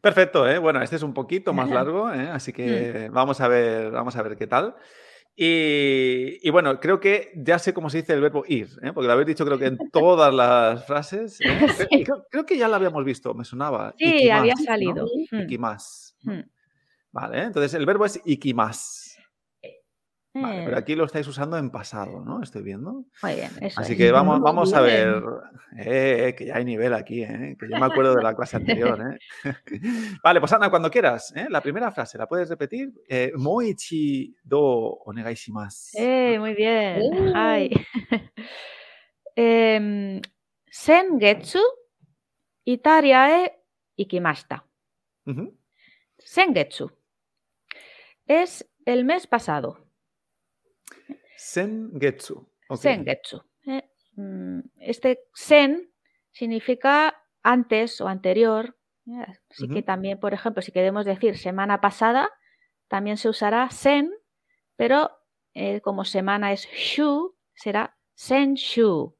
[0.00, 0.58] Perfecto, ¿eh?
[0.58, 2.28] bueno, este es un poquito más largo, ¿eh?
[2.28, 3.12] así que hmm.
[3.14, 4.76] vamos a ver, vamos a ver qué tal.
[5.36, 8.92] Y, y bueno, creo que ya sé cómo se dice el verbo ir, ¿eh?
[8.92, 11.40] porque lo habéis dicho creo que en todas las frases.
[11.40, 11.44] ¿eh?
[11.58, 12.04] Creo- Sí.
[12.04, 13.94] Creo, creo que ya lo habíamos visto, me sonaba.
[13.98, 14.64] Sí, ikimas, había ¿no?
[14.64, 15.06] salido.
[15.32, 15.40] Mm.
[15.42, 16.16] Ikimas.
[16.22, 16.32] ¿no?
[16.34, 16.44] Mm.
[17.12, 17.42] Vale, ¿eh?
[17.44, 19.03] entonces el verbo es ikimas.
[20.34, 22.42] Vale, Eh, pero aquí lo estáis usando en pasado, ¿no?
[22.42, 23.04] Estoy viendo.
[23.22, 23.98] Muy bien, eso Así es.
[23.98, 25.22] que vamos, vamos a ver.
[25.78, 27.56] Eh, eh, que ya hay nivel aquí, ¿eh?
[27.58, 28.98] que yo me acuerdo de la clase anterior.
[29.00, 29.18] ¿eh?
[30.24, 31.32] vale, pues Ana, cuando quieras.
[31.36, 31.46] ¿eh?
[31.48, 32.92] La primera frase, ¿la puedes repetir?
[33.08, 34.60] Eh, Moichi do
[35.04, 35.96] onegai shimasu.
[35.98, 37.00] Eh, muy bien.
[37.00, 37.32] Uh.
[37.34, 37.70] Hai.
[39.36, 40.20] Em,
[40.70, 41.58] sengetsu,
[42.64, 43.52] Italia e
[43.96, 44.64] ikimashita.
[46.18, 46.90] Sengetsu
[48.28, 49.83] es el mes pasado.
[51.36, 52.48] Sengetsu.
[52.68, 52.80] ok.
[52.80, 53.42] Sengetsu.
[53.66, 53.82] eh.
[54.16, 55.90] Mm, Este sen
[56.30, 58.76] significa antes o anterior.
[59.06, 62.30] eh, Así que también, por ejemplo, si queremos decir semana pasada,
[62.88, 64.10] también se usará sen,
[64.76, 65.10] pero
[65.54, 69.16] eh, como semana es shu, será senshu.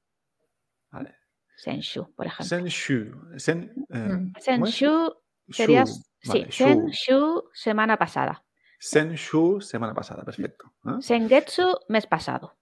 [0.91, 1.15] Vale.
[1.57, 2.45] Senshu, por ejemplo.
[2.47, 3.39] Senshu.
[3.39, 4.33] Sen, eh, Mm.
[4.39, 5.15] Senshu
[5.51, 5.93] sería, Shu.
[6.21, 6.65] sí, Vale, shu.
[6.65, 8.44] senshu semana pasada.
[8.89, 10.73] Senshu, semana pasada, perfecto.
[10.87, 11.01] ¿eh?
[11.01, 12.55] Sengetsu mes pasado.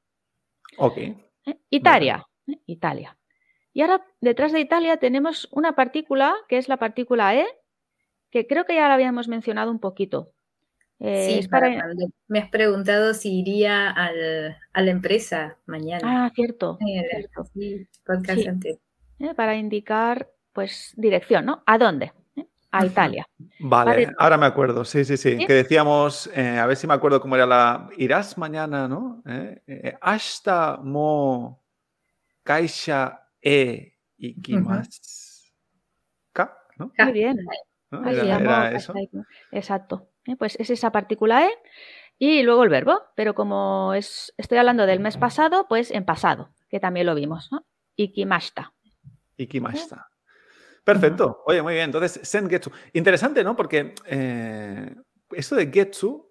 [0.79, 0.97] Ok.
[0.99, 1.17] ¿eh?
[1.71, 2.59] Italia, ¿eh?
[2.67, 3.17] Italia.
[3.73, 7.47] Y ahora detrás de Italia tenemos una partícula que es la partícula E,
[8.31, 10.33] que creo que ya la habíamos mencionado un poquito.
[11.01, 15.57] Eh, Sí, es para para- cuando me has preguntado si iría al, a la empresa
[15.67, 16.27] mañana.
[16.27, 17.45] Ah, cierto, Eh, cierto.
[17.53, 17.85] sí.
[19.19, 19.35] ¿eh?
[19.35, 21.65] Para indicar, pues, dirección, ¿no?
[21.67, 22.13] ¿A dónde?
[22.73, 22.87] A.
[22.87, 23.27] Italia.
[23.61, 24.15] Vale, Vale.
[24.19, 25.47] ahora me acuerdo, sí, sí, sí, ¿Sí?
[25.47, 29.23] que decíamos, eh, a ver si me acuerdo cómo era la, irás mañana, ¿no?
[29.27, 31.63] Eh, eh, hasta mo
[32.43, 35.53] kaisha e ikimasu
[36.33, 36.93] ka, ¿no?
[36.99, 37.37] Muy bien.
[37.91, 38.03] ¿No?
[38.05, 38.95] Ahí Era, eso.
[39.51, 40.09] Exacto.
[40.27, 40.37] ¿eh?
[40.37, 41.51] Pues es esa partícula E
[42.19, 46.51] y luego el verbo, pero como es, estoy hablando del mes pasado, pues en pasado,
[46.71, 47.67] que también lo vimos, ¿no?
[47.97, 48.73] Ikimashita.
[49.37, 50.12] Ikimashita.
[50.85, 51.43] Perfecto.
[51.47, 51.87] Oye, muy bien.
[51.87, 52.71] Entonces, sengetsu.
[52.93, 53.55] Interesante, ¿no?
[53.55, 54.95] Porque eh,
[55.31, 56.29] esto de getsu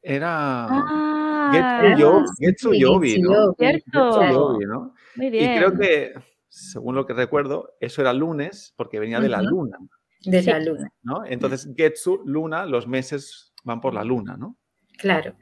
[0.00, 3.52] era Ah, getsu, yo, getsu sí, yobi, getsu ¿no?
[3.54, 4.20] Cierto.
[4.20, 4.94] Getsu yobi, ¿no?
[5.16, 6.14] muy Y creo que,
[6.48, 9.78] según lo que recuerdo, eso era lunes porque venía de la luna.
[10.24, 10.50] De Sí.
[10.50, 11.24] la luna, ¿no?
[11.24, 14.56] Entonces, Getsu, luna, los meses van por la luna, ¿no?
[14.98, 15.34] claro.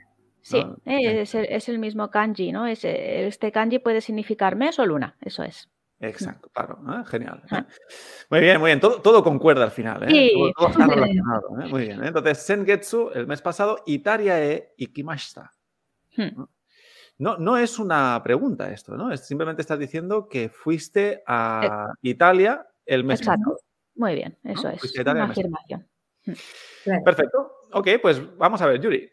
[0.42, 2.68] Sí, eh, es, el, es el mismo kanji, ¿no?
[2.68, 5.68] Es, este kanji puede significar mes o luna, eso es.
[6.00, 6.78] Exacto, claro.
[6.88, 7.04] ¿eh?
[7.06, 7.42] Genial.
[7.44, 7.48] ¿eh?
[7.50, 7.66] Ah.
[8.30, 8.80] Muy bien, muy bien.
[8.80, 10.02] Todo, todo concuerda al final.
[10.04, 10.10] ¿eh?
[10.10, 10.32] Sí.
[10.34, 11.60] Todo, todo está relacionado.
[11.60, 11.68] ¿eh?
[11.68, 12.04] Muy bien.
[12.04, 12.08] ¿eh?
[12.08, 15.52] Entonces, Sengetsu, el mes pasado, Itaria e Ikimashita.
[16.16, 16.44] Hmm.
[17.18, 19.10] No, no es una pregunta esto, ¿no?
[19.10, 23.52] Es, simplemente estás diciendo que fuiste a Italia el mes Exacto.
[23.52, 23.60] pasado.
[23.94, 24.70] Muy bien, eso ¿No?
[24.70, 24.80] es.
[24.80, 25.88] Fuiste a Italia Una afirmación.
[26.84, 27.04] claro.
[27.04, 27.52] Perfecto.
[27.72, 29.10] Ok, pues vamos a ver, Yuri.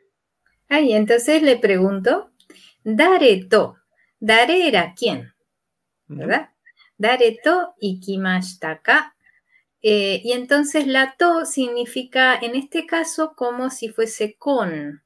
[0.67, 2.31] Ah, y entonces le pregunto,
[2.83, 3.77] Dare to.
[4.19, 5.33] Dare era quién,
[6.07, 6.49] ¿verdad?
[7.03, 9.13] Dare to ikimashita ka.
[9.81, 15.03] Eh, y entonces la to significa, en este caso, como si fuese con.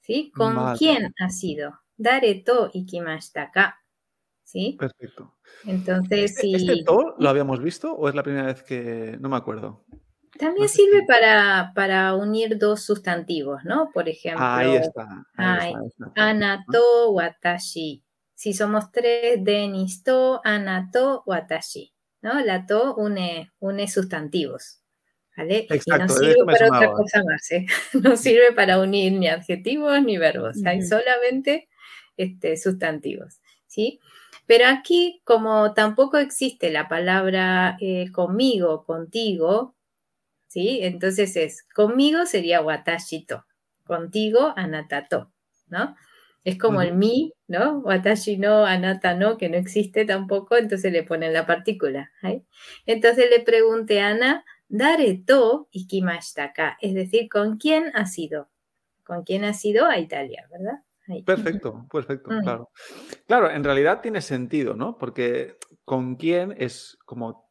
[0.00, 0.30] ¿Sí?
[0.36, 1.80] ¿Con quién ha sido?
[1.96, 3.80] Dare to ikimashita ka.
[4.44, 4.76] ¿Sí?
[4.78, 5.34] Perfecto.
[5.64, 6.54] Entonces, ¿Este, si...
[6.54, 9.16] este to lo habíamos visto o es la primera vez que.?
[9.20, 9.84] No me acuerdo.
[10.38, 13.90] También no sé sirve si- para, para unir dos sustantivos, ¿no?
[13.92, 15.08] Por ejemplo, Ahí está.
[15.36, 16.12] Ahí está, ahí está.
[16.14, 18.04] anato, watashi.
[18.40, 21.92] Si somos tres, denis to, anato, watashi.
[22.22, 22.40] ¿No?
[22.40, 24.80] La to une, une sustantivos.
[25.36, 25.66] ¿Vale?
[25.68, 27.66] y no sirve para otra cosa más, ¿eh?
[28.02, 30.56] No sirve para unir ni adjetivos ni verbos.
[30.64, 31.68] Hay solamente
[32.16, 33.42] este, sustantivos.
[33.66, 34.00] ¿Sí?
[34.46, 39.74] Pero aquí, como tampoco existe la palabra eh, conmigo, contigo,
[40.48, 40.78] ¿sí?
[40.80, 43.44] Entonces es, conmigo sería watashito,
[43.84, 45.30] contigo anatato,
[45.68, 45.94] ¿no?
[46.42, 47.80] Es como el mi, ¿no?
[47.80, 52.10] Watashi no, anata no, que no existe tampoco, entonces le ponen la partícula.
[52.22, 52.42] ¿ahí?
[52.86, 58.48] Entonces le pregunté a Ana, dare to ikimashita acá, es decir, ¿con quién ha sido?
[59.04, 60.82] ¿Con quién ha sido a Italia, verdad?
[61.08, 61.22] Ahí.
[61.22, 62.70] Perfecto, perfecto, claro.
[63.26, 64.96] Claro, en realidad tiene sentido, ¿no?
[64.96, 67.50] Porque con quién es como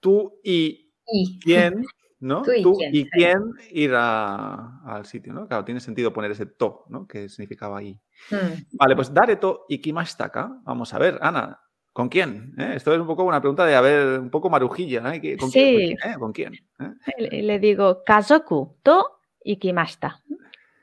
[0.00, 1.84] tú y Y, quién,
[2.20, 2.42] ¿no?
[2.42, 5.46] Tú y quién, y quién ir a- al sitio, ¿no?
[5.46, 7.06] Claro, tiene sentido poner ese to, ¿no?
[7.06, 8.00] Que significaba ahí.
[8.30, 10.60] Mm, Vale, pues dare to ikimashitaka.
[10.64, 11.60] Vamos a ver, Ana,
[11.92, 12.54] ¿con quién?
[12.58, 12.72] ¿Eh?
[12.76, 15.36] Esto es un poco una pregunta de, a ver, un poco marujilla, ¿eh?
[15.38, 15.50] ¿Con?
[15.50, 15.60] Sí.
[15.60, 15.98] ¿Con quién?
[16.04, 16.14] eh?
[16.18, 16.54] ¿Con quién?
[16.54, 17.28] ¿Eh?
[17.30, 20.20] Le, le digo kazoku to ikimashita.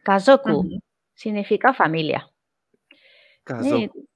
[0.04, 0.80] Kazoku ujú.
[1.14, 2.30] significa familia.
[3.44, 4.08] Kazoku.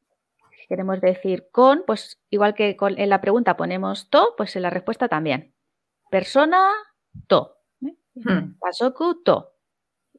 [0.68, 4.70] Queremos decir con, pues igual que con- en la pregunta ponemos to, pues en la
[4.70, 5.56] respuesta también.
[6.12, 6.70] Persona,
[7.28, 7.56] to.
[7.86, 7.96] ¿eh?
[8.16, 8.56] Hmm.
[8.62, 9.54] Kazoku, to.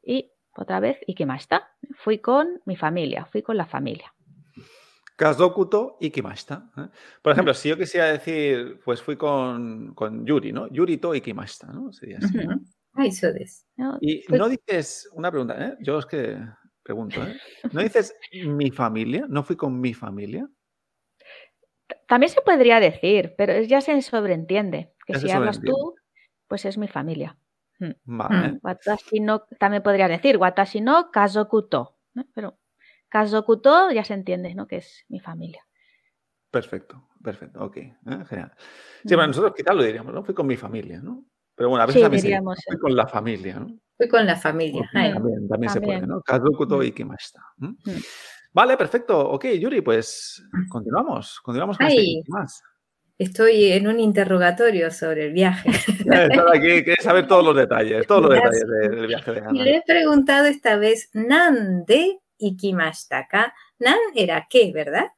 [0.03, 1.68] Y otra vez, ikimashita.
[1.96, 4.12] Fui con mi familia, fui con la familia.
[5.16, 6.70] Kazokuto ikimashita.
[6.76, 6.81] ¿eh?
[6.81, 6.90] Mm.
[7.22, 10.66] Por ejemplo, si yo quisiera decir, pues fui con, con Yuri, ¿no?
[10.68, 11.92] Yuri to ikimashita, ¿no?
[11.92, 12.38] Sería así.
[12.38, 12.50] Ujú.
[12.94, 13.05] Ah.
[13.76, 13.98] ¿no?
[14.00, 15.76] Y Fui- no dices, una pregunta, ¿eh?
[15.81, 16.38] Yo es que
[16.83, 17.37] pregunto, ¿eh?
[17.72, 18.14] ¿No dices
[18.46, 19.26] mi familia?
[19.29, 20.48] ¿No fui con mi familia?
[22.09, 25.94] También se podría decir, pero ya se sobreentiende que Ya se si hablas tú,
[26.50, 27.38] pues es mi familia.
[28.04, 28.58] Vale.
[28.62, 32.24] Watashi no, también podría decir watashi no kazoku to, ¿no?
[32.34, 32.58] Pero
[33.08, 34.66] kazoku to ya se entiende, ¿no?
[34.66, 35.64] Que es mi familia.
[36.50, 37.76] Perfecto, perfecto, ok.
[37.76, 37.94] ¿eh?
[38.28, 38.52] Genial.
[39.06, 39.30] Sí, bueno, Mm.
[39.30, 40.24] nosotros quizás lo diríamos, ¿no?
[40.24, 41.24] Fui con mi familia, ¿no?
[41.54, 43.68] Pero bueno, a Sí, veces también se diríamos fui con la familia, ¿no?
[43.96, 44.90] Fui con la familia.
[44.92, 46.06] Ay, También, también se puede.
[46.06, 46.20] ¿no?
[46.22, 46.82] Kazokuto Mm.
[46.82, 47.40] ikimashita.
[47.62, 47.68] ¿m?
[47.84, 48.00] Mm.
[48.52, 49.16] Vale, perfecto.
[49.30, 51.40] Ok, Yuri, pues continuamos.
[51.40, 52.22] Continuamos con este Ay.
[52.26, 52.60] y más.
[53.24, 55.68] Estoy en un interrogatorio sobre el viaje.
[56.06, 58.66] Ya estar aquí, quieres saber todos los detalles, todos los Gracias.
[58.66, 63.52] detalles de- del viaje de le he preguntado esta vez, ¿nande ikimashita acá?
[63.78, 65.09] Nan era qué, ¿verdad?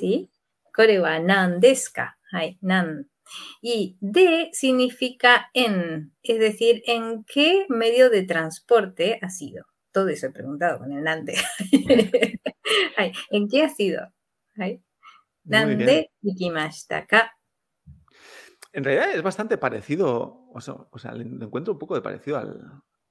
[0.00, 0.30] ¿Sí?
[0.72, 2.16] Kore wa nan desu ka?
[2.32, 3.10] Ay, nan.
[3.60, 9.66] Y de significa en, es decir, ¿en qué medio de transporte ha sido?
[9.92, 11.34] Todo eso he preguntado con el nande.
[12.96, 14.00] Ay, ¿En qué ha sido?
[14.58, 14.80] Ay,
[15.44, 17.32] Nande ikimashita acá?
[18.72, 22.02] En realidad es bastante parecido, o sea, o sea, le le encuentro un poco de
[22.02, 22.60] parecido al,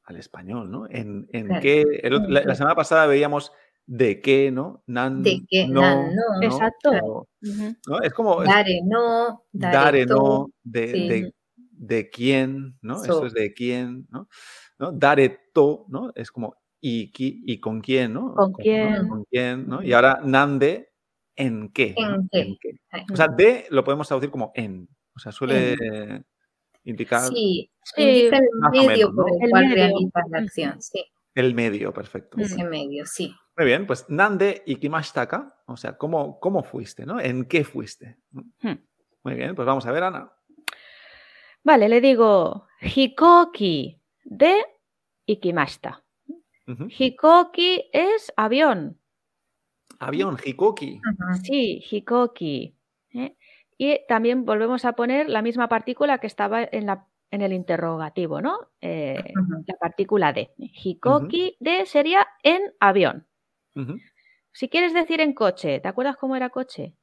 [0.04, 0.88] al español, ¿no?
[0.90, 1.62] En, en Claro.
[1.62, 3.52] qué, el otro- la, semana pasada veíamos
[3.86, 4.84] de qué, ¿no?
[4.88, 6.42] Nan, De qué, no, nan, no.
[6.42, 6.92] Exacto.
[7.02, 7.28] O-.
[7.88, 8.02] ¿no?
[8.02, 11.08] Es como es Dare no, dare, dare, no, de, sí.
[11.08, 12.96] de, de quién, ¿no?
[12.96, 13.26] Eso So.
[13.28, 14.28] es de quién, ¿no?
[14.80, 14.92] ¿No?
[14.92, 16.12] Dare to, ¿no?
[16.16, 18.34] Es como y, qui- y con quién, ¿no?
[18.36, 19.08] ¿Con quién?
[19.08, 19.82] Con quién, ¿no?
[19.84, 20.92] Y ahora nande,
[21.36, 21.94] ¿en qué?
[21.98, 22.40] ¿En qué?
[22.42, 22.70] ¿En qué?
[22.92, 24.88] Ay, O sea, de lo podemos traducir como en.
[25.16, 26.24] O sea, suele
[26.84, 29.76] indicar Sí, indica el medio menos, por el cual medio.
[29.76, 32.38] realizas la acción, sí, el medio, perfecto.
[32.40, 33.34] ese medio, sí.
[33.56, 37.20] Muy bien, pues nande ikimashita ka, o sea, ¿cómo, cómo fuiste, ¿no?
[37.20, 38.18] ¿En qué fuiste?
[38.32, 38.74] Hmm.
[39.24, 40.32] Muy bien, pues vamos a ver, Ana.
[41.64, 44.56] Vale, le digo hikoki de
[45.28, 46.04] ikimashita.
[46.98, 49.00] Hikoki es avión.
[50.08, 51.02] Avión, hikoki.
[51.44, 52.76] Sí, hikoki.
[53.14, 53.36] ¿eh?
[53.78, 58.42] Y también volvemos a poner la misma partícula que estaba en la en el interrogativo,
[58.42, 58.70] ¿no?
[58.80, 59.34] Eh.
[59.66, 60.52] La partícula de.
[60.58, 63.26] Hikoki de sería en avión.
[64.52, 66.94] Si quieres decir en coche, ¿te acuerdas cómo era coche?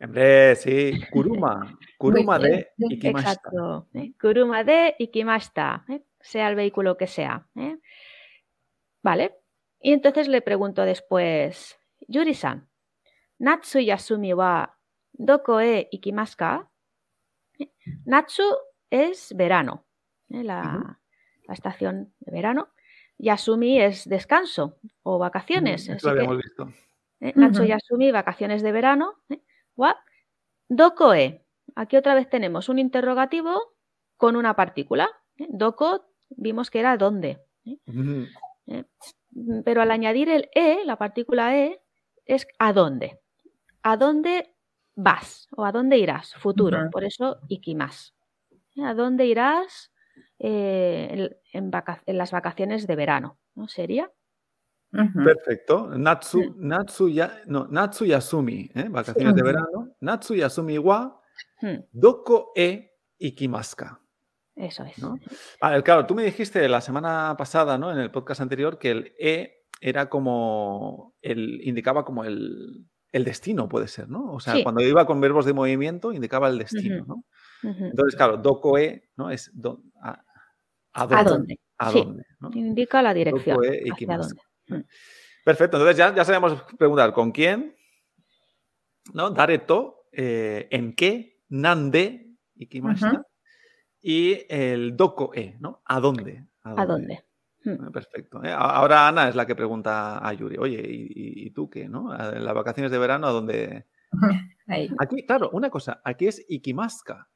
[0.00, 1.00] Hombre, sí.
[1.12, 1.78] Kuruma.
[1.98, 3.30] Kuruma de Ikimashita.
[3.30, 3.88] Exacto.
[3.94, 4.12] ¿eh?
[4.20, 5.84] Kuruma de ikimashita,
[6.20, 7.46] sea el vehículo que sea.
[9.02, 9.36] Vale.
[9.80, 12.68] Y entonces le pregunto después, Yuri-san,
[13.38, 14.66] Natsu yasumi wa
[15.12, 16.70] doko e ikimasu ka?
[18.04, 18.42] Natsu
[18.90, 19.84] es verano,
[20.30, 20.44] ¿eh?
[20.44, 20.98] la,
[21.48, 22.68] estación de verano.
[23.18, 25.88] Yasumi es descanso o vacaciones.
[25.88, 26.72] Eso lo que- habíamos visto.
[27.20, 27.32] ¿eh?
[27.34, 27.68] Nacho Ujú.
[27.68, 29.14] Yasumi, vacaciones de verano.
[29.28, 29.40] ¿eh?
[29.76, 29.96] Wa
[30.68, 31.44] Doko e.
[31.74, 33.74] Aquí otra vez tenemos un interrogativo
[34.16, 35.10] con una partícula.
[35.36, 35.46] ¿eh?
[35.48, 37.40] Doko vimos que era dónde.
[39.64, 41.80] Pero al añadir el e, la partícula e,
[42.28, 43.18] es a dónde.
[43.82, 44.54] ¿A dónde
[44.94, 45.48] vas?
[45.56, 46.34] O a dónde irás?
[46.34, 46.88] Futuro.
[46.92, 48.14] Por eso ikimas.
[48.76, 48.84] ¿eh?
[48.84, 49.92] ¿A dónde irás
[50.38, 53.38] eh, en, en vaca- en las vacaciones de verano?
[53.54, 54.10] ¿No sería?
[54.90, 55.88] Perfecto.
[55.96, 56.54] Natsu.
[56.56, 58.86] Natsu, ya, no, Natsu Yasumi, ¿eh?
[58.88, 59.94] vacaciones de verano.
[60.00, 61.20] Natsu Yasumi wa
[61.92, 64.00] doko e ikimaska.
[64.56, 64.98] Eso es.
[64.98, 65.18] ¿no?
[65.60, 67.92] Vale, claro, tú me dijiste la semana pasada, ¿no?
[67.92, 73.68] En el podcast anterior, que el e era como, el, indicaba como el, el destino,
[73.68, 74.32] puede ser, ¿no?
[74.32, 74.62] O sea, Sí.
[74.62, 77.04] cuando iba con verbos de movimiento, indicaba el destino.
[77.06, 77.24] ¿no?
[77.62, 79.30] Entonces, claro, doko e, ¿no?
[79.30, 80.22] Es do- a,
[80.92, 81.58] a ¿A dónde.
[81.78, 81.98] ¿A Sí.
[82.02, 82.24] dónde?
[82.40, 82.50] ¿no?
[82.54, 83.58] Indica la dirección.
[83.64, 84.36] E ikimasu.
[84.68, 84.86] dónde.
[85.44, 87.74] Perfecto, entonces ya, ya sabemos preguntar con quién,
[89.14, 89.30] ¿no?
[89.30, 93.22] Dareto, eh, en qué, nande, ikimashita, Ujú.
[94.02, 95.80] y el doko e, ¿no?
[95.86, 96.44] ¿A dónde?
[96.62, 97.24] ¿A dónde?
[97.92, 98.42] Perfecto.
[98.44, 98.52] ¿eh?
[98.52, 102.12] Ahora Ana es la que pregunta a Yuri, oye, ¿y, tú qué, no?
[102.14, 103.86] En las vacaciones de verano, ¿a dónde?
[104.66, 104.88] Ahí.
[104.98, 107.28] Aquí, claro, una cosa, aquí es ikimaska.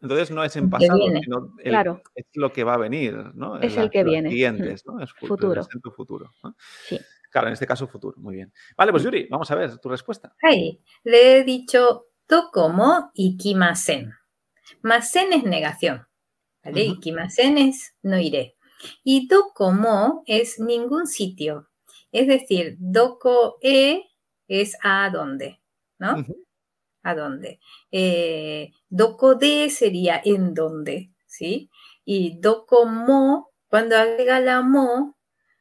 [0.00, 1.20] Entonces no es en pasado, viene.
[1.22, 2.02] sino el- Claro.
[2.14, 3.58] es lo que va a venir, ¿no?
[3.58, 4.30] Es En el que viene.
[4.30, 5.00] Siguientes, ¿no?
[5.00, 5.52] Es fu- Futuro.
[5.52, 6.30] presente o futuro.
[6.44, 6.54] ¿no?
[6.86, 6.98] Sí.
[7.30, 8.16] Claro, en este caso futuro.
[8.20, 8.52] Muy bien.
[8.76, 10.34] Vale, pues Yuri, vamos a ver tu respuesta.
[10.42, 10.80] Ahí.
[11.02, 14.12] Le he dicho tokomo ikimasen.
[14.82, 16.06] Masen es negación.
[16.64, 16.84] ¿Vale?
[16.84, 16.94] Ujú.
[16.94, 18.54] Ikimasen es no iré.
[19.04, 21.68] Y dokomo es ningún sitio.
[22.12, 24.04] Es decir, doko e
[24.48, 25.60] es a dónde.
[25.98, 26.20] ¿no?
[26.20, 26.36] Ujú.
[27.02, 27.60] ¿A dónde?
[27.92, 31.70] Eh, doko de sería en dónde, ¿sí?
[32.04, 35.16] Y doko mo, cuando agrega la mo,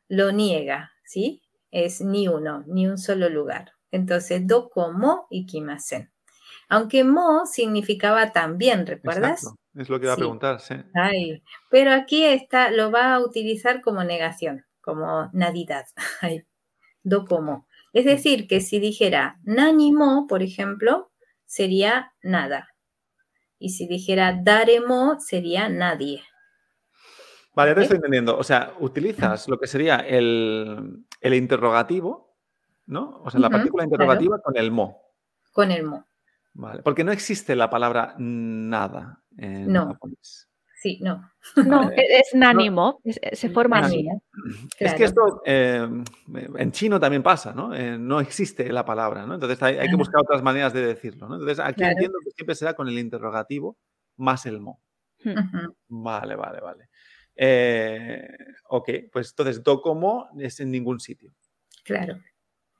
[0.10, 1.42] lo niega, ¿sí?
[1.72, 3.74] Es ni uno, ni un solo lugar.
[3.92, 6.12] Entonces, doko mo ikimasen.
[6.70, 9.44] Aunque mo significaba también, ¿recuerdas?
[9.44, 9.60] Exacto.
[9.78, 10.22] Es lo que iba a Sí.
[10.22, 10.76] preguntar, sí.
[10.96, 15.86] Ay, pero aquí está, lo va a utilizar como negación, como nadidad.
[16.22, 16.44] Ay,
[17.04, 17.68] dokomo.
[17.94, 21.12] Es decir, que si dijera nanimo, por ejemplo,
[21.46, 22.70] sería nada.
[23.60, 26.24] Y si dijera daremo, sería nadie.
[27.56, 28.38] Vale, ya te estoy entendiendo.
[28.38, 32.36] O sea, utilizas lo que sería el, el interrogativo,
[32.86, 33.22] ¿no?
[33.24, 33.96] O sea, la partícula claro.
[33.96, 35.02] interrogativa con el mo.
[35.52, 36.06] Con el mo.
[36.54, 36.84] Vale.
[36.84, 39.88] Porque no existe la palabra nada en No.
[39.88, 40.48] japonés.
[40.80, 41.28] Sí, no.
[41.56, 41.96] No, Vale.
[42.20, 44.08] es nánimo, es- se forma así.
[44.78, 45.88] Es que esto eh,
[46.58, 47.74] en chino también pasa, ¿no?
[47.74, 49.34] Eh, no existe la palabra, ¿no?
[49.34, 51.36] Entonces hay, hay que buscar otras maneras de decirlo, ¿no?
[51.36, 51.94] Entonces aquí Claro.
[51.94, 53.76] entiendo que siempre será con el interrogativo
[54.18, 54.80] más el mo.
[55.24, 55.34] Hmm.
[55.88, 56.90] Vale, vale, vale.
[57.36, 58.28] Eh,
[58.70, 61.32] ok, pues entonces docomo es en ningún sitio,
[61.84, 62.20] Claro.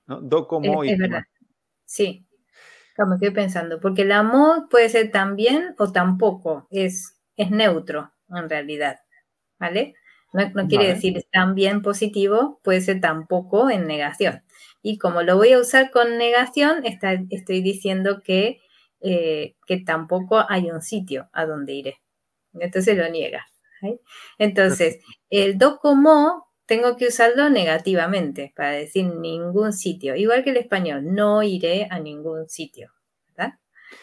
[0.06, 0.22] ¿no?
[0.22, 1.00] Docomo Es, y es
[2.98, 8.50] Como estoy pensando, porque el amor puede ser también o tampoco, es, es neutro en
[8.50, 9.00] realidad,
[9.60, 9.96] ¿vale?
[10.34, 10.96] No, no quiere Vale.
[10.96, 14.44] decir también positivo, puede ser tampoco en negación.
[14.82, 18.60] Y como lo voy a usar con negación, está- estoy diciendo que,
[19.02, 21.98] eh, que tampoco hay un sitio a donde iré.
[22.54, 23.46] Entonces lo niega.
[23.82, 24.00] ¿sí?
[24.40, 30.16] Entonces, el do como tengo que usarlo negativamente para decir ningún sitio.
[30.16, 32.92] Igual que el español, no iré a ningún sitio.
[33.36, 33.54] ¿verdad?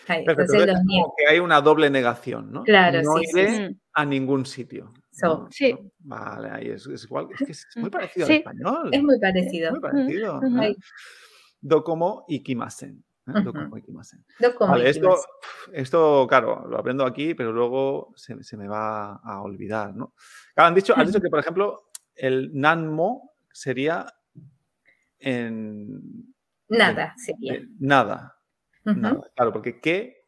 [0.08, 2.64] Ahí, Perfecto, entonces entonces lo es como que hay una doble negación, ¿no?
[2.64, 3.80] Claro, no sí, sí, iré sí.
[3.92, 4.94] a ningún sitio.
[5.10, 5.48] So, ¿no?
[5.50, 5.72] sí.
[5.74, 5.90] ¿no?
[6.00, 8.32] Vale, ahí es, es igual, es que es muy parecido Sí.
[8.32, 8.88] al español.
[8.92, 9.70] Es muy parecido.
[9.70, 10.38] Muy parecido.
[10.38, 10.48] Ujú.
[10.48, 10.62] ¿no?
[10.62, 10.76] Ahí,
[11.60, 13.04] Docomo ikimasen.
[13.26, 13.30] ¿eh?
[13.30, 13.42] Ujú.
[13.42, 14.24] Docomo ikimasen.
[14.40, 15.16] do como Vale, esto,
[15.72, 20.14] esto, claro, lo aprendo aquí, pero luego se, se me va a olvidar, ¿no?
[20.54, 24.06] Claro, han dicho, has dicho que, por ejemplo, el nanmo sería
[25.18, 26.34] en
[26.68, 27.54] Nada sería.
[27.54, 28.36] eh, nada.
[29.34, 30.24] Claro, porque qué,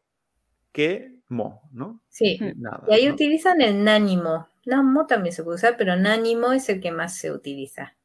[0.71, 2.01] qué, mo, ¿no?
[2.09, 2.39] Sí.
[2.57, 2.83] Nada.
[2.89, 3.13] Y ahí ¿no?
[3.13, 4.47] utilizan el nánimo.
[4.65, 7.95] Namo también se puede usar, pero nánimo es el que más se utiliza.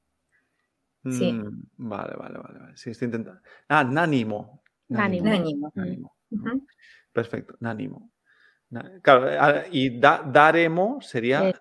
[1.05, 1.33] sí.
[1.33, 2.77] Mm, vale, vale, vale, vale.
[2.77, 3.41] Sí, estoy intentando.
[3.69, 4.63] Ah, nánimo.
[4.89, 5.73] Nánimo.
[5.75, 6.17] Nánimo.
[7.13, 8.11] Perfecto, nánimo.
[9.03, 11.53] Claro, ah, y da- daremo sería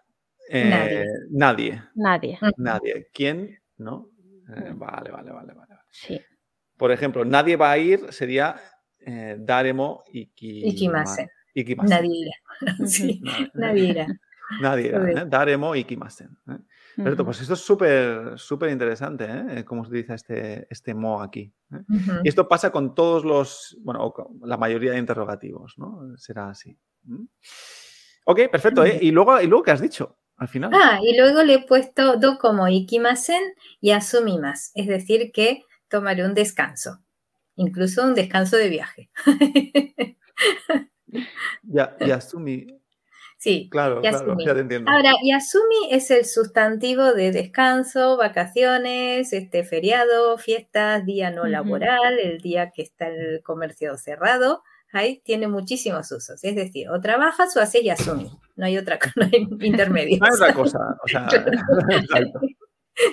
[0.50, 1.06] Eh, nadie.
[1.32, 1.84] nadie.
[1.96, 2.40] Nadie.
[2.58, 3.08] Nadie.
[3.14, 3.60] ¿Quién?
[3.78, 4.10] ¿No?
[4.56, 5.76] Eh, vale, vale, vale, vale.
[5.90, 6.20] Sí.
[6.78, 8.56] Por ejemplo, nadie va a ir sería
[9.00, 11.30] eh, daremo iki, ikimasen.
[11.84, 12.88] Nadie irá.
[12.88, 14.08] Sí, Nadie, nadie irá.
[14.62, 15.12] nadie irá.
[15.12, 15.26] ¿eh?
[15.28, 16.38] Daremo ikimasen.
[16.50, 16.58] ¿eh?
[16.96, 19.66] Perfecto, pues esto es súper, súper interesante, ¿eh?
[19.66, 21.54] Cómo se utiliza este, este mo aquí.
[21.72, 21.84] ¿eh?
[22.24, 26.18] Y esto pasa con todos los, bueno, o con la mayoría de interrogativos, ¿no?
[26.18, 26.78] Será así.
[27.04, 27.26] ¿Mm?
[28.26, 28.84] Ok, perfecto.
[28.84, 29.00] ¿eh?
[29.02, 30.72] Y luego, ¿y luego qué has dicho al final?
[30.74, 33.44] Ah, y luego le he puesto do como ikimasen
[33.80, 36.98] y asumimas, es decir, que tomaré un descanso,
[37.56, 39.10] incluso un descanso de viaje.
[41.64, 42.80] Ya, Yasumi.
[43.38, 43.68] sí.
[43.70, 44.90] Claro, claro, ya te entiendo.
[44.90, 52.40] Ahora, yasumi es el sustantivo de descanso, vacaciones, este feriado, fiestas, día no laboral, el
[52.40, 54.64] día que está el comercio cerrado.
[54.94, 56.42] Ahí tiene muchísimos usos.
[56.44, 58.32] Es decir, o trabajas o haces yasumi.
[58.62, 60.20] No hay otra, no hay intermedio.
[60.20, 60.80] No hay otra cosa.
[61.04, 61.28] O sea,
[61.90, 62.40] exacto.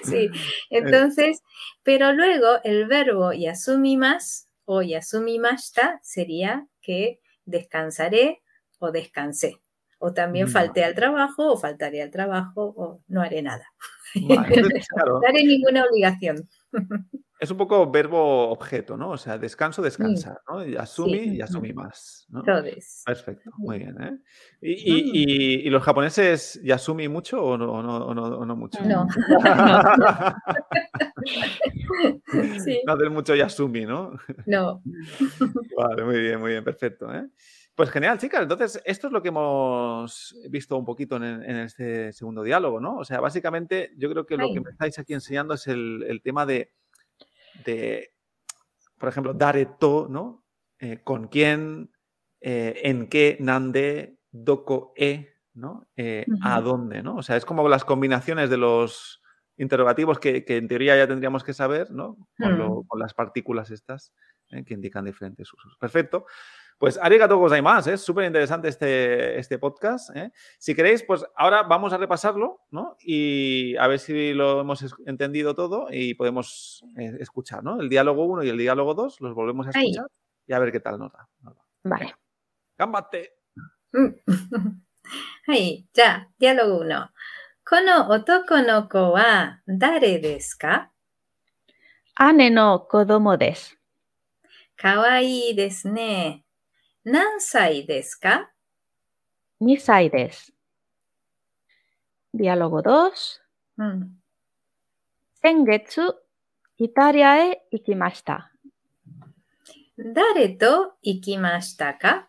[0.05, 0.29] Sí,
[0.69, 1.41] entonces,
[1.83, 8.43] pero luego el verbo yasumimas o yasumimashita sería que descansaré
[8.81, 9.63] o descansé.
[9.99, 10.51] O también Mm.
[10.51, 13.67] falté al trabajo o faltaré al trabajo o no haré nada.
[14.17, 16.47] Vale, entonces, claro, No haré ninguna obligación.
[17.41, 19.11] Es un poco verbo objeto, ¿no?
[19.11, 20.65] O sea, descanso, descansa, ¿no?
[20.67, 21.31] Yasumi Sí.
[21.35, 22.27] y Yasumi más.
[22.31, 22.41] ¿no?
[22.41, 23.97] Entonces, Perfecto, muy bien.
[24.03, 24.19] ¿eh?
[24.61, 25.11] ¿Y, y- Mm.
[25.15, 28.81] y- y los japoneses Yasumi mucho o no, o no, o no, o no mucho?
[28.85, 29.07] no.
[32.65, 34.13] Sí, No hacen mucho Yasumi, ¿no?
[34.47, 34.83] no.
[35.77, 37.13] Vale, muy bien, muy bien, perfecto.
[37.13, 37.27] ¿eh?
[37.75, 38.43] Pues genial, chicas.
[38.43, 42.97] Entonces, esto es lo que hemos visto un poquito en, en este segundo diálogo, ¿no?
[42.99, 44.55] O sea, básicamente, yo creo que lo Ay.
[44.55, 46.73] que me estáis aquí enseñando es el, el tema de,
[47.65, 48.15] de,
[48.99, 50.45] por ejemplo, dare to, ¿no?
[50.79, 51.91] Eh, con quién,
[52.41, 55.89] eh, en qué, nande, doko e, ¿no?
[55.97, 57.17] Eh, a dónde, ¿no?
[57.17, 59.23] O sea, es como las combinaciones de los
[59.57, 62.17] interrogativos que, que en teoría ya tendríamos que saber, ¿no?
[62.39, 64.13] Con, lo- con las partículas estas
[64.65, 65.77] que indican diferentes usos.
[65.79, 66.25] Perfecto.
[66.80, 70.14] Pues arigato gozaimasu, es súper interesante este, este podcast.
[70.16, 70.32] ¿eh?
[70.60, 72.98] Si queréis, pues ahora vamos a repasarlo, ¿no?
[73.00, 77.80] Y a ver si lo hemos es- entendido todo y podemos eh, escuchar, ¿no?
[77.80, 79.92] El diálogo 1 y el diálogo 2 los volvemos a Ahí.
[79.92, 80.08] escuchar
[80.46, 81.30] y a ver qué tal nos da.
[81.42, 81.62] nos da.
[81.84, 82.16] Vale.
[82.78, 83.34] ¡Gámbate!
[85.46, 85.86] はい。
[85.94, 87.10] じゃあ、ディアログ1。
[87.66, 90.90] この男の子は誰ですか
[92.20, 93.78] Ane no kodomo desu.
[94.76, 96.44] かわいいですね。
[97.11, 98.51] 何歳ですか
[99.63, 100.53] ？2歳です。
[102.35, 103.11] Diálogo 2.
[103.79, 104.11] うん。
[105.41, 106.15] 先月、
[106.77, 108.53] イタリアへ行きました。
[109.97, 112.29] 誰と行きましたか？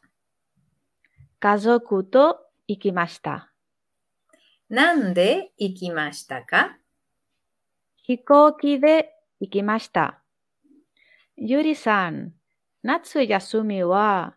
[1.42, 3.52] 家族と行きました。
[4.70, 6.78] なんで行きましたか？
[8.04, 10.22] 飛行機で行きました。
[11.36, 12.34] ゆりさん、
[12.82, 14.36] 夏休みは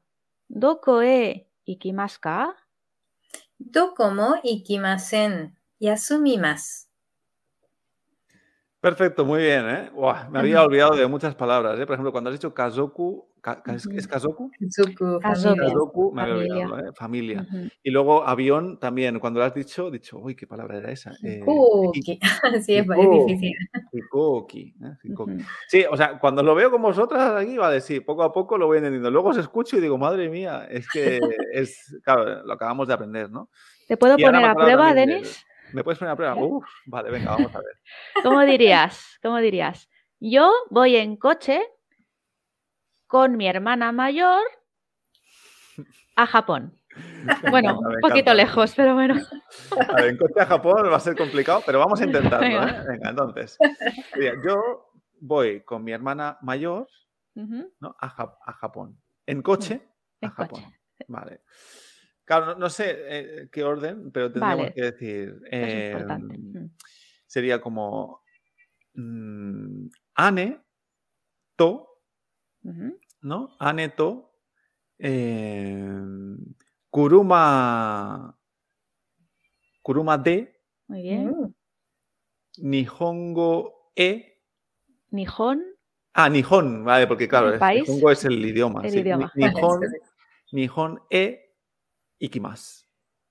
[0.54, 2.54] どこへ行きますか？
[3.58, 5.54] どこも行きません。
[5.80, 6.91] 休みます。
[8.82, 9.90] Perfecto, muy bien, ¿eh?
[10.32, 11.86] Me había olvidado de muchas palabras, ¿eh?
[11.86, 14.50] Por ejemplo, cuando has dicho kazoku, ka- ¿es, es kazoku?
[14.58, 15.20] Kazoku.
[15.20, 15.54] familia.
[15.68, 16.92] Kazoku, me había olvidado, ¿eh?
[16.92, 17.46] Familia.
[17.80, 21.12] Y luego avión también, cuando lo has dicho, he dicho, uy, ¿qué palabra era esa?
[21.22, 22.18] Eh, Kuki.
[22.66, 23.52] Sí, es, difícil.
[23.52, 23.78] ¿eh?
[25.68, 28.66] Sí, o sea, cuando lo veo con vosotras aquí, vale, sí, poco a poco lo
[28.66, 29.12] voy entendiendo.
[29.12, 31.20] Luego os escucho y digo, madre mía, es que
[31.52, 33.48] es, claro, lo acabamos de aprender, ¿no?
[33.86, 35.46] ¿Te puedo Y poner a prueba, Denis?
[35.72, 36.36] ¿Me puedes poner a prueba?
[36.36, 37.76] Uf, vale, venga, vamos a ver.
[38.22, 39.18] ¿Cómo dirías?
[39.22, 39.88] ¿Cómo dirías?
[40.20, 41.62] Yo voy en coche
[43.06, 44.42] con mi hermana mayor
[46.16, 46.78] a Japón.
[47.50, 49.14] Bueno, un poquito lejos, pero bueno.
[49.90, 52.68] A ver, en coche a Japón va a ser complicado, pero vamos a intentarlo, Venga.
[52.68, 52.84] ¿eh?
[52.88, 53.58] Venga, entonces.
[54.16, 56.86] Mira, yo voy con mi hermana mayor
[57.98, 59.00] a, Ja- a Japón.
[59.26, 59.80] En coche
[60.20, 60.62] a Japón.
[60.64, 60.76] coche.
[61.08, 61.40] Vale.
[62.32, 64.72] Claro, no, no sé eh, qué orden, pero tendríamos Vale.
[64.74, 65.38] que decir.
[65.50, 66.34] Es importante.
[66.34, 66.70] em, Mm.
[67.26, 68.22] sería como
[68.94, 70.62] mm, ane
[71.56, 71.88] to.
[73.20, 73.54] ¿no?
[73.58, 74.32] Ane to
[74.98, 76.38] em,
[76.88, 78.34] kuruma
[79.82, 80.56] kuruma de
[80.88, 81.28] Muy bien.
[81.28, 81.54] Mm.
[82.62, 84.38] nihongo e
[85.10, 85.60] Nihon,
[86.14, 87.88] ah nihon vale porque claro ¿El es- país?
[87.88, 89.30] nihongo es el idioma El sí, idioma.
[89.34, 89.80] nihon
[90.52, 91.41] nihon e
[92.22, 92.82] ikimasu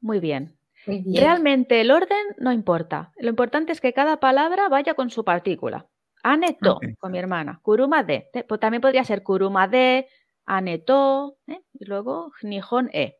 [0.01, 0.57] muy bien.
[0.87, 1.23] Muy bien.
[1.23, 3.13] Realmente el orden no importa.
[3.19, 5.87] Lo importante es que cada palabra vaya con su partícula.
[6.23, 6.85] Aneto, Ok.
[6.99, 7.59] con mi hermana.
[7.61, 8.29] Kuruma de.
[8.47, 10.07] pues también podría ser kuruma de,
[10.45, 11.61] aneto, ¿eh?
[11.79, 13.17] y luego nihon e.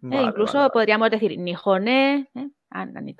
[0.00, 0.72] Vale, incluso vale, vale.
[0.72, 2.48] podríamos decir Nihone, ¿eh?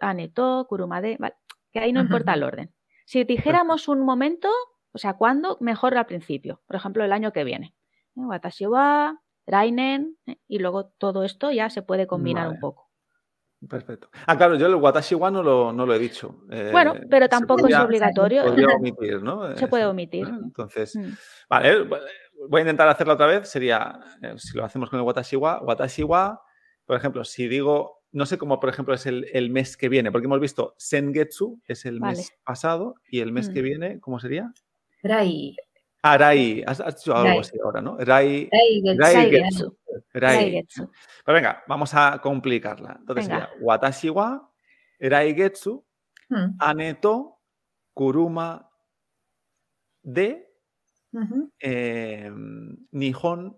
[0.01, 1.35] Aneto, Kurumade, vale,
[1.73, 2.75] que ahí no importa el orden.
[3.05, 4.49] Si dijéramos un momento,
[4.91, 5.59] o sea, ¿cuándo?
[5.61, 6.61] Mejor al principio.
[6.67, 7.67] Por ejemplo, el año que viene.
[8.17, 8.21] ¿eh?
[8.21, 9.17] Watashi wa,
[9.47, 10.37] Rainen, ¿eh?
[10.49, 12.55] y luego todo esto ya se puede combinar Vale.
[12.55, 12.89] un poco.
[13.69, 14.09] Perfecto.
[14.27, 16.43] Ah, claro, yo el Watashi wa no lo, no lo he dicho.
[16.73, 18.43] Bueno, Eh, pero se tampoco podría- es obligatorio.
[18.45, 19.57] Podría omitir, ¿no?
[19.57, 20.27] Se puede omitir.
[20.27, 20.33] ¿eh?
[20.43, 21.13] Entonces, Mm.
[21.49, 21.85] vale,
[22.49, 23.49] voy a intentar hacerlo otra vez.
[23.49, 26.41] Sería, eh, si lo hacemos con el Watashi wa, Watashi wa,
[26.85, 30.11] por ejemplo, si digo, no sé cómo, por ejemplo, es el, el mes que viene,
[30.11, 33.53] porque hemos visto Sengetsu es el mes pasado y el mes Mm.
[33.53, 34.53] que viene, ¿cómo sería?
[35.05, 35.57] Rai.
[36.03, 36.63] Ah, Rai.
[36.67, 37.39] Has, has dicho algo Rai.
[37.39, 37.97] así ahora, ¿no?
[37.99, 38.51] Rai.
[38.51, 38.99] Rai getsu.
[39.01, 39.79] Rai Saigetsu.
[40.13, 40.37] Rai.
[40.37, 40.91] Saigetsu.
[41.25, 42.97] Pero venga, vamos a complicarla.
[42.99, 43.47] Entonces Venga.
[43.49, 44.51] sería Watashi wa,
[44.99, 45.85] Raigetsu,
[46.29, 47.39] Mm, Aneto,
[47.95, 48.69] Kuruma
[50.03, 50.49] de
[51.13, 51.53] ujú.
[51.61, 52.31] eh,
[52.93, 53.57] Nihon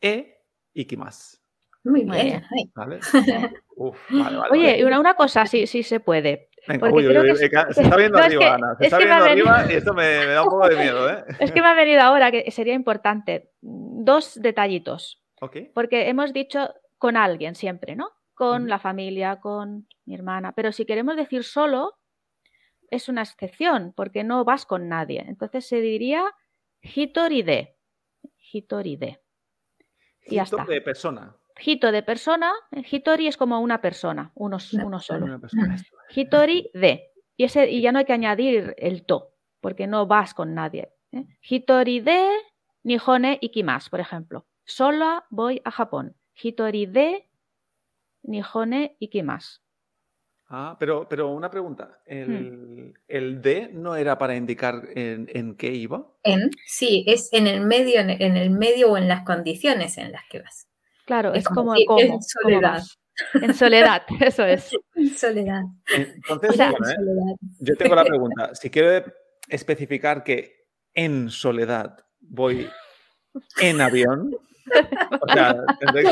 [0.00, 1.36] e Ikimasu.
[1.84, 2.42] Muy bien.
[2.74, 3.00] ¿Vale?
[3.82, 4.84] Uf, vale, vale, Oye, vale.
[4.84, 6.50] una, una cosa, sí, sí se puede.
[6.68, 7.46] Venga, uy, creo uy, que se
[7.82, 8.74] está viendo No, es arriba, que- Ana.
[8.78, 11.08] Se es está viendo venido- arriba y esto me, me da un poco de miedo,
[11.10, 11.24] ¿eh?
[11.40, 13.52] Es que me ha venido ahora que sería importante.
[13.62, 15.22] Dos detallitos.
[15.72, 18.10] Porque hemos dicho con alguien siempre, ¿no?
[18.34, 20.52] Con la familia, con mi hermana.
[20.52, 21.94] Pero si queremos decir solo,
[22.90, 25.24] es una excepción, porque no vas con nadie.
[25.26, 26.24] Entonces se diría
[26.82, 27.76] hitori de.
[28.52, 29.18] Hitori de.
[30.26, 30.64] Y está.
[30.66, 31.34] de persona.
[31.64, 32.52] Hito de persona.
[32.72, 34.86] Hitori es como una persona, uno, solo.
[34.86, 35.74] Una persona.
[35.74, 35.96] esto.
[36.14, 37.12] Hitori de.
[37.36, 40.92] Y, ese, y ya no hay que añadir el to, porque no vas con nadie.
[41.12, 41.24] ¿eh?
[41.42, 42.28] Hitori de
[42.82, 44.46] Nihone ikimasu, por ejemplo.
[44.64, 46.16] Sola voy a Japón.
[46.34, 47.28] Hitori de
[48.22, 49.60] Nihone ikimasu.
[50.52, 52.00] Ah, pero, pero una pregunta.
[52.04, 56.08] ¿El, el de no era para indicar en, en qué iba?
[56.24, 59.96] En, sí, es en el medio, en el, en el medio o en las condiciones
[59.96, 60.69] en las que vas.
[61.10, 62.00] Claro, Es es como el cómo.
[62.00, 62.82] en soledad.
[63.34, 64.70] En soledad, eso es.
[64.94, 65.62] En soledad.
[65.92, 66.94] Entonces, O sea, bueno, en ¿eh?
[66.94, 67.34] soledad.
[67.58, 68.54] yo tengo la pregunta.
[68.54, 69.04] Si quiero
[69.48, 72.68] especificar que en soledad voy
[73.60, 74.36] en avión,
[75.20, 75.56] o sea,
[75.92, 76.02] que-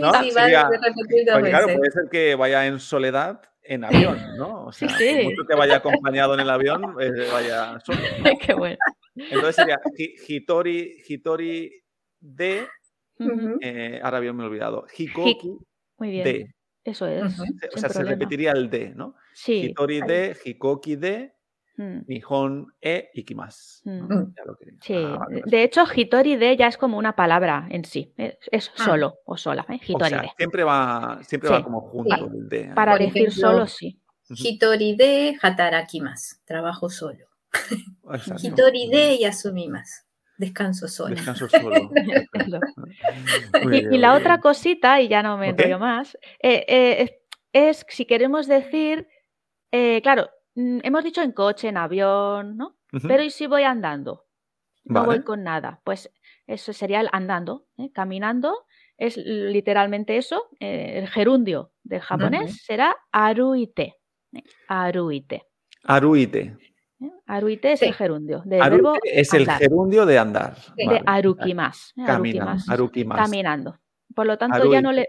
[0.00, 4.66] No, sí, Sería- claro, puede ser que vaya en soledad en avión, ¿no?
[4.66, 5.14] O Sí, sea, sí.
[5.14, 7.98] por mucho que vaya acompañado en el avión, eh, vaya solo.
[8.46, 8.76] Qué bueno.
[9.14, 11.70] Entonces sería hi- Hitori, Hitori
[12.20, 12.66] de,
[13.60, 15.56] Eh, ahora bien me he olvidado, Hikoki
[15.98, 16.24] Muy bien.
[16.24, 16.54] de.
[16.84, 17.38] Eso es.
[17.74, 19.14] O sea, se repetiría el de, ¿no?
[19.34, 19.66] Sí.
[19.66, 21.34] Hitori de, Hikoki de,
[21.78, 23.80] Mm, Nihon e Ikimasu.
[23.88, 24.04] ¿no?
[24.04, 24.34] Mm.
[24.36, 24.78] Ya lo quería.
[24.82, 24.94] Sí.
[24.94, 25.26] Ah.
[25.46, 28.12] De hecho, Hitori de ya es como una palabra en sí.
[28.18, 28.84] Es, es Ah.
[28.84, 29.64] solo o sola.
[29.70, 29.80] ¿eh?
[29.80, 30.28] o Hitori sea, de.
[30.36, 31.54] siempre va, siempre Sí.
[31.54, 32.64] va como junto el de.
[32.74, 33.98] Para Por decir ejemplo, solo, sí.
[34.28, 36.36] Hitori de hatarakimasu.
[36.44, 37.24] Trabajo solo.
[38.12, 38.46] Exacto.
[38.46, 40.02] Hitori de yasumimasu.
[40.42, 41.14] Descanso sola.
[41.14, 41.90] Descanso solo.
[43.72, 47.20] Y, y la otra cosita, y ya no me enrollo más, eh, eh,
[47.52, 49.06] es, si queremos decir,
[49.70, 52.76] eh, claro, mm, hemos dicho en coche, en avión, ¿no?
[53.06, 54.26] Pero ¿y si voy andando?
[54.84, 55.80] No voy con nada.
[55.84, 56.10] Pues
[56.46, 57.90] eso sería el andando, ¿eh?
[57.92, 58.66] caminando.
[58.98, 60.48] Es literalmente eso.
[60.60, 63.96] eh, el gerundio del japonés será aruite.
[64.68, 65.44] Aruite.
[65.84, 66.56] Aruite.
[67.02, 67.10] ¿Eh?
[67.26, 67.86] Aruite es Sí.
[67.86, 70.56] el gerundio del verbo Aruite es el gerundio de andar.
[70.56, 70.86] Sí.
[70.88, 71.92] de arukimas.
[71.96, 72.04] ¿eh?
[72.68, 73.78] Arukimas, caminando.
[74.14, 75.08] Por lo tanto, ya no le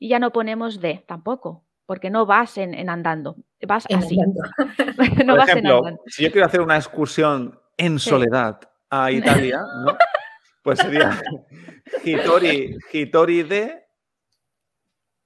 [0.00, 4.16] ya no ponemos de tampoco, porque no vas en, en andando, vas En así.
[4.20, 4.40] andando.
[5.26, 6.02] no Por vas en ejemplo, andando.
[6.06, 8.10] si yo quiero hacer una excursión en Sí.
[8.10, 8.60] soledad
[8.90, 9.10] a
[9.50, 9.96] Italia, ¿no?
[10.62, 11.20] Pues sería
[12.04, 13.84] Hitori, Hitori de.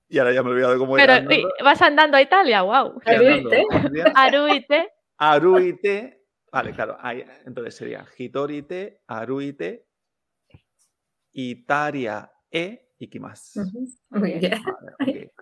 [0.09, 1.35] Y ahora ya me he olvidado de cómo Pero era.
[1.35, 3.01] y- vas andando a Italia, wow.
[4.15, 4.89] Aruite.
[5.31, 6.25] Aruite.
[6.51, 6.97] Vale, claro.
[7.01, 9.87] ahí- entonces sería Hitorite, Aruite,
[11.33, 13.63] Itaria e Ikimasu.
[13.63, 13.89] Ujú.
[14.11, 14.63] Muy bien.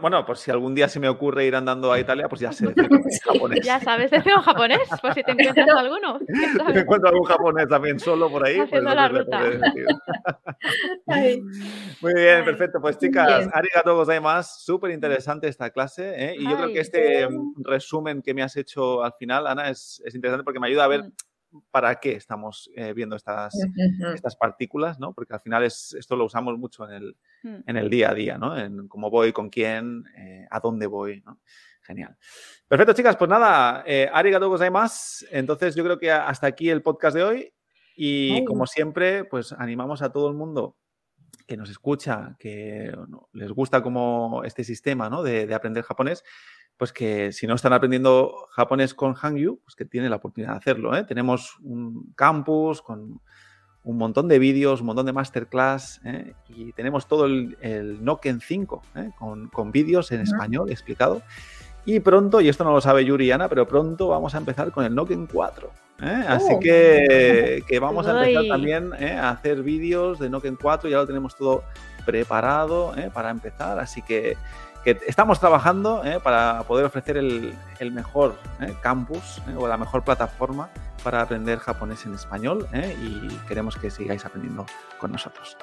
[0.00, 2.66] Bueno, pues si algún día se me ocurre ir andando a Italia, pues ya sé
[3.10, 3.18] Sí.
[3.24, 3.64] japonés.
[3.64, 6.18] Ya sabes decir japonés, por si te encuentras alguno.
[6.18, 6.80] ¿quién Si sabe?
[6.80, 9.42] encuentro algún japonés también solo por ahí, pues la ruta.
[9.42, 9.86] decir.
[12.00, 12.80] Muy bien, perfecto.
[12.80, 14.60] Pues chicas, arigato gozaimasu.
[14.60, 16.12] Súper interesante esta clase.
[16.16, 16.34] ¿eh?
[16.38, 20.02] Y yo creo que este mm, resumen que me has hecho al final, Ana, es,
[20.04, 21.12] es interesante porque me ayuda a ver Mm.
[21.70, 23.54] Para qué estamos eh, viendo estas,
[24.14, 25.12] estas partículas, ¿no?
[25.12, 27.56] Porque al final es, esto lo usamos mucho en el, Mm.
[27.66, 28.58] en el día a día, ¿no?
[28.58, 31.40] En cómo voy, con quién, eh, a dónde voy, ¿no?
[31.82, 32.16] Genial.
[32.66, 35.26] Perfecto, chicas, pues nada, eh, arigato gozaimasu.
[35.30, 37.52] Entonces yo creo que hasta aquí el podcast de hoy
[37.94, 38.44] y Ay.
[38.46, 40.78] como siempre, pues animamos a todo el mundo
[41.46, 42.96] que nos escucha, que
[43.32, 45.22] les gusta como este sistema ¿no?
[45.22, 46.24] de, de aprender japonés,
[46.76, 50.58] pues que si no están aprendiendo japonés con Hangyu, pues que tienen la oportunidad de
[50.58, 50.96] hacerlo.
[50.96, 51.04] ¿eh?
[51.04, 53.20] Tenemos un campus con
[53.84, 56.34] un montón de vídeos, un montón de masterclass ¿eh?
[56.48, 59.10] y tenemos todo el, el Noken 5 ¿eh?
[59.18, 61.22] con, con vídeos en español explicado.
[61.86, 64.72] Y pronto, y esto no lo sabe Yuri y Ana, pero pronto vamos a empezar
[64.72, 65.70] con el Noken 4.
[66.00, 66.24] ¿eh?
[66.26, 66.60] Así Oh.
[66.60, 69.12] que, que vamos a empezar también ¿eh?
[69.12, 71.62] a hacer vídeos de Noken 4, ya lo tenemos todo
[72.06, 73.10] preparado ¿eh?
[73.12, 74.36] para empezar, así que,
[74.84, 77.56] que estamos trabajando eh, para poder ofrecer el,
[77.90, 80.68] mejor eh, campus eh, o la mejor plataforma
[81.02, 84.66] para aprender japonés en español y queremos que sigáis aprendiendo
[84.98, 85.56] con nosotros.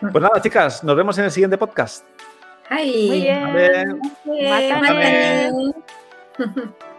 [0.00, 0.10] Mm.
[0.10, 2.04] Pues nada, chicas, nos vemos en el siguiente podcast.
[2.68, 4.00] Ay, muy bien.
[4.26, 5.74] Bien.